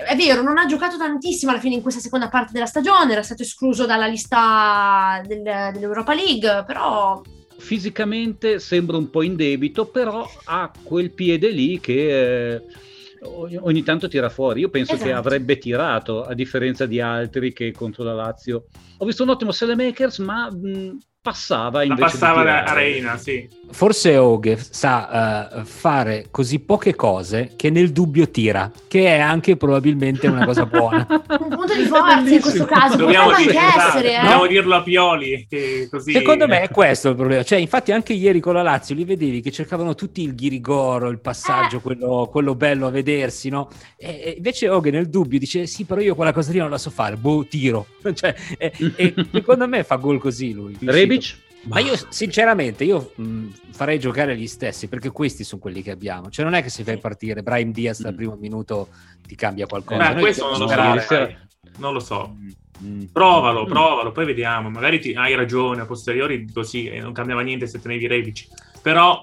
è 0.02 0.14
vero, 0.16 0.42
non 0.42 0.58
ha 0.58 0.66
giocato 0.66 0.96
tantissimo 0.96 1.50
alla 1.50 1.60
fine 1.60 1.74
in 1.74 1.82
questa 1.82 2.00
seconda 2.00 2.28
parte 2.28 2.52
della 2.52 2.66
stagione, 2.66 3.12
era 3.12 3.22
stato 3.22 3.42
escluso 3.42 3.86
dalla 3.86 4.06
lista 4.06 5.22
del, 5.26 5.42
dell'Europa 5.42 6.14
League, 6.14 6.64
però. 6.66 7.20
Fisicamente 7.58 8.58
sembra 8.58 8.96
un 8.96 9.10
po' 9.10 9.22
in 9.22 9.36
debito, 9.36 9.86
però 9.86 10.28
ha 10.44 10.70
quel 10.82 11.10
piede 11.10 11.50
lì 11.50 11.78
che. 11.80 12.54
Eh 12.54 12.88
ogni 13.22 13.82
tanto 13.82 14.08
tira 14.08 14.28
fuori. 14.28 14.60
Io 14.60 14.70
penso 14.70 14.94
esatto. 14.94 15.08
che 15.08 15.14
avrebbe 15.14 15.58
tirato, 15.58 16.24
a 16.24 16.34
differenza 16.34 16.86
di 16.86 17.00
altri 17.00 17.52
che 17.52 17.72
contro 17.72 18.04
la 18.04 18.14
Lazio. 18.14 18.66
Ho 18.98 19.04
visto 19.04 19.22
un 19.22 19.30
ottimo 19.30 19.52
Selemakers, 19.52 20.18
ma 20.18 20.50
mh, 20.50 20.98
passava 21.20 21.82
invece. 21.82 22.02
La 22.02 22.08
passava 22.08 22.42
da 22.42 22.72
Reina, 22.72 23.16
sì. 23.16 23.48
Forse 23.72 24.16
Oghe 24.16 24.58
sa 24.58 25.48
uh, 25.52 25.64
fare 25.64 26.26
così 26.30 26.58
poche 26.58 26.94
cose 26.94 27.52
che 27.56 27.70
nel 27.70 27.92
dubbio 27.92 28.28
tira, 28.30 28.70
che 28.88 29.06
è 29.06 29.18
anche 29.18 29.56
probabilmente 29.56 30.26
una 30.26 30.44
cosa 30.44 30.66
buona. 30.66 31.06
Un 31.08 31.48
punto 31.48 31.74
di 31.74 31.84
forza 31.84 32.28
in 32.28 32.40
questo 32.40 32.64
caso, 32.64 32.96
dobbiamo, 32.96 33.34
dire, 33.36 33.54
essere, 33.56 34.12
eh? 34.14 34.20
dobbiamo 34.20 34.46
dirlo 34.46 34.74
a 34.76 34.82
Pioli. 34.82 35.46
Così... 35.90 36.12
Secondo 36.12 36.46
me 36.46 36.62
è 36.62 36.70
questo 36.70 37.10
il 37.10 37.14
problema. 37.16 37.42
Cioè, 37.42 37.58
infatti, 37.58 37.92
anche 37.92 38.12
ieri 38.12 38.40
con 38.40 38.54
la 38.54 38.62
Lazio 38.62 38.94
li 38.94 39.04
vedevi 39.04 39.40
che 39.40 39.50
cercavano 39.50 39.94
tutti 39.94 40.22
il 40.22 40.34
ghirigoro, 40.34 41.08
il 41.08 41.20
passaggio, 41.20 41.78
eh. 41.78 41.80
quello, 41.80 42.28
quello, 42.30 42.54
bello 42.54 42.86
a 42.86 42.90
vedersi, 42.90 43.48
no? 43.48 43.68
E, 43.96 44.20
e 44.24 44.34
invece 44.36 44.68
Oghe 44.68 44.90
nel 44.90 45.08
dubbio 45.08 45.38
dice: 45.38 45.66
Sì, 45.66 45.84
però 45.84 46.00
io 46.00 46.14
quella 46.14 46.32
cosa 46.32 46.52
lì 46.52 46.58
non 46.58 46.70
la 46.70 46.78
so 46.78 46.90
fare, 46.90 47.16
boh, 47.16 47.46
tiro. 47.46 47.86
Cioè, 48.12 48.34
e, 48.58 48.72
e 48.96 49.14
secondo 49.32 49.68
me 49.68 49.84
fa 49.84 49.96
gol 49.96 50.18
così 50.18 50.52
lui. 50.52 50.76
Rebic? 50.80 51.48
Ma 51.62 51.78
io 51.78 51.94
sinceramente 52.08 52.84
io 52.84 53.12
mh, 53.14 53.48
farei 53.72 53.98
giocare 53.98 54.36
gli 54.36 54.46
stessi 54.46 54.88
perché 54.88 55.10
questi 55.10 55.44
sono 55.44 55.60
quelli 55.60 55.82
che 55.82 55.90
abbiamo. 55.90 56.30
Cioè 56.30 56.44
non 56.44 56.54
è 56.54 56.62
che 56.62 56.70
se 56.70 56.84
fai 56.84 56.98
partire 56.98 57.42
Brian 57.42 57.70
Diaz 57.70 58.00
dal 58.00 58.14
mm. 58.14 58.16
primo 58.16 58.36
minuto 58.36 58.88
ti 59.26 59.34
cambia 59.34 59.66
qualcosa. 59.66 60.14
Beh, 60.14 60.20
questo 60.20 60.50
non 60.50 60.58
lo, 60.58 61.00
so, 61.00 61.34
non 61.78 61.92
lo 61.92 62.00
so. 62.00 62.36
Mm. 62.82 63.02
Provalo, 63.12 63.64
mm. 63.64 63.68
provalo, 63.68 64.12
poi 64.12 64.24
vediamo. 64.24 64.70
Magari 64.70 65.00
ti, 65.00 65.12
hai 65.12 65.34
ragione, 65.34 65.82
a 65.82 65.86
posteriori 65.86 66.50
così 66.50 66.88
e 66.88 67.00
non 67.00 67.12
cambiava 67.12 67.42
niente 67.42 67.66
se 67.66 67.80
tenevi 67.80 68.06
Rebic. 68.06 68.46
Però 68.80 69.20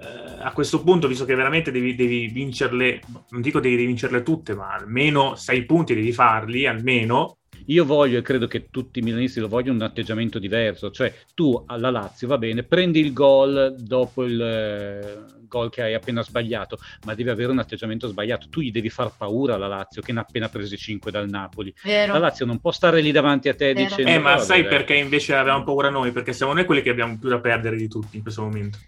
eh, 0.00 0.36
a 0.40 0.52
questo 0.52 0.82
punto, 0.82 1.08
visto 1.08 1.24
che 1.24 1.34
veramente 1.34 1.70
devi, 1.70 1.94
devi 1.94 2.28
vincerle, 2.28 3.00
non 3.30 3.40
dico 3.40 3.60
devi 3.60 3.86
vincerle 3.86 4.22
tutte, 4.22 4.54
ma 4.54 4.74
almeno 4.74 5.34
sei 5.36 5.64
punti 5.64 5.94
devi 5.94 6.12
farli, 6.12 6.66
almeno 6.66 7.38
io 7.68 7.84
voglio, 7.84 8.18
e 8.18 8.22
credo 8.22 8.46
che 8.46 8.70
tutti 8.70 8.98
i 8.98 9.02
milanisti 9.02 9.40
lo 9.40 9.48
vogliono, 9.48 9.76
un 9.76 9.82
atteggiamento 9.82 10.38
diverso. 10.38 10.90
Cioè, 10.90 11.12
tu 11.34 11.62
alla 11.66 11.90
Lazio, 11.90 12.26
va 12.26 12.38
bene, 12.38 12.62
prendi 12.62 13.00
il 13.00 13.12
gol 13.12 13.74
dopo 13.78 14.24
il 14.24 14.40
eh, 14.40 15.36
gol 15.46 15.70
che 15.70 15.82
hai 15.82 15.94
appena 15.94 16.22
sbagliato, 16.22 16.78
ma 17.04 17.14
devi 17.14 17.28
avere 17.28 17.52
un 17.52 17.58
atteggiamento 17.58 18.08
sbagliato. 18.08 18.48
Tu 18.48 18.60
gli 18.60 18.70
devi 18.70 18.88
far 18.88 19.12
paura 19.16 19.54
alla 19.54 19.66
Lazio, 19.66 20.00
che 20.00 20.12
ne 20.12 20.20
ha 20.20 20.22
appena 20.22 20.48
presi 20.48 20.78
5 20.78 21.10
dal 21.10 21.28
Napoli. 21.28 21.74
Vero. 21.82 22.14
La 22.14 22.18
Lazio 22.18 22.46
non 22.46 22.58
può 22.58 22.70
stare 22.70 23.02
lì 23.02 23.12
davanti 23.12 23.50
a 23.50 23.54
te 23.54 23.74
Vero. 23.74 23.86
dicendo... 23.86 24.10
Eh, 24.10 24.18
ma 24.18 24.38
sai 24.38 24.64
perché 24.64 24.94
invece 24.94 25.34
avevamo 25.34 25.64
paura 25.64 25.90
noi? 25.90 26.10
Perché 26.10 26.32
siamo 26.32 26.54
noi 26.54 26.64
quelli 26.64 26.80
che 26.80 26.90
abbiamo 26.90 27.18
più 27.18 27.28
da 27.28 27.38
perdere 27.38 27.76
di 27.76 27.88
tutti 27.88 28.16
in 28.16 28.22
questo 28.22 28.42
momento. 28.42 28.78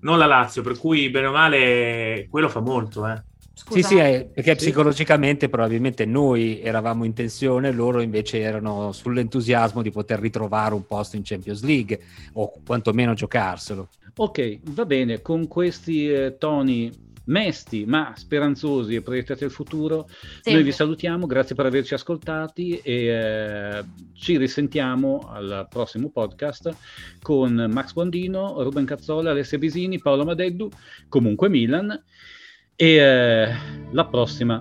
Non 0.00 0.16
la 0.16 0.26
Lazio, 0.26 0.62
per 0.62 0.78
cui 0.78 1.10
bene 1.10 1.26
o 1.26 1.32
male 1.32 2.26
quello 2.30 2.48
fa 2.48 2.60
molto, 2.60 3.06
eh. 3.06 3.22
Scusa. 3.54 3.80
Sì, 3.80 3.82
sì, 3.82 3.96
è, 3.96 4.28
perché 4.32 4.50
sì. 4.52 4.66
psicologicamente 4.66 5.48
probabilmente 5.48 6.04
noi 6.06 6.60
eravamo 6.60 7.04
in 7.04 7.12
tensione, 7.12 7.70
loro 7.70 8.00
invece 8.00 8.40
erano 8.40 8.92
sull'entusiasmo 8.92 9.82
di 9.82 9.90
poter 9.90 10.20
ritrovare 10.20 10.74
un 10.74 10.86
posto 10.86 11.16
in 11.16 11.22
Champions 11.24 11.62
League 11.62 12.00
o 12.34 12.52
quantomeno 12.64 13.14
giocarselo. 13.14 13.88
Ok, 14.16 14.58
va 14.70 14.84
bene, 14.84 15.22
con 15.22 15.48
questi 15.48 16.10
eh, 16.10 16.36
toni 16.38 17.10
mesti 17.24 17.84
ma 17.84 18.14
speranzosi 18.16 18.96
e 18.96 19.02
proiettati 19.02 19.44
al 19.44 19.50
futuro, 19.50 20.08
sì. 20.40 20.52
noi 20.52 20.62
vi 20.62 20.72
salutiamo, 20.72 21.26
grazie 21.26 21.54
per 21.54 21.66
averci 21.66 21.94
ascoltati 21.94 22.78
e 22.78 23.06
eh, 23.06 23.84
ci 24.14 24.36
risentiamo 24.36 25.30
al 25.32 25.66
prossimo 25.70 26.10
podcast 26.10 26.74
con 27.20 27.68
Max 27.70 27.92
Bondino, 27.92 28.62
Ruben 28.62 28.84
Cazzola, 28.84 29.30
Alessia 29.30 29.58
Bisini, 29.58 30.00
Paolo 30.00 30.24
Madeddu, 30.24 30.68
comunque 31.08 31.48
Milan 31.48 32.02
e 32.82 32.96
eh, 32.96 33.54
la 33.92 34.04
prossima 34.06 34.60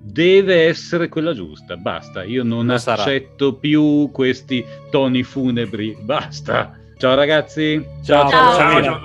deve 0.00 0.66
essere 0.68 1.08
quella 1.08 1.34
giusta. 1.34 1.76
Basta, 1.76 2.22
io 2.22 2.44
non, 2.44 2.66
non 2.66 2.76
accetto 2.76 3.46
sarà. 3.46 3.58
più 3.58 4.08
questi 4.12 4.64
toni 4.92 5.24
funebri. 5.24 5.96
Basta. 6.00 6.78
Ciao 6.96 7.16
ragazzi. 7.16 7.84
Ciao 8.04 8.28
ciao. 8.30 8.54
Ciao, 8.54 8.82
ciao. 8.82 9.00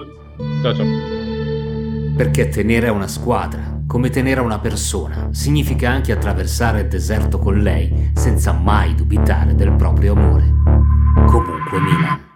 ciao, 0.61 0.75
ciao. 0.75 0.85
Perché 2.15 2.49
tenere 2.49 2.89
a 2.89 2.91
una 2.91 3.07
squadra, 3.07 3.81
come 3.87 4.11
tenere 4.11 4.41
a 4.41 4.43
una 4.43 4.59
persona, 4.59 5.29
significa 5.31 5.89
anche 5.89 6.11
attraversare 6.11 6.81
il 6.81 6.87
deserto 6.87 7.39
con 7.39 7.57
lei 7.57 8.11
senza 8.13 8.51
mai 8.51 8.93
dubitare 8.93 9.55
del 9.55 9.71
proprio 9.71 10.11
amore. 10.11 10.53
Comunque 11.25 11.79
Milan. 11.79 12.28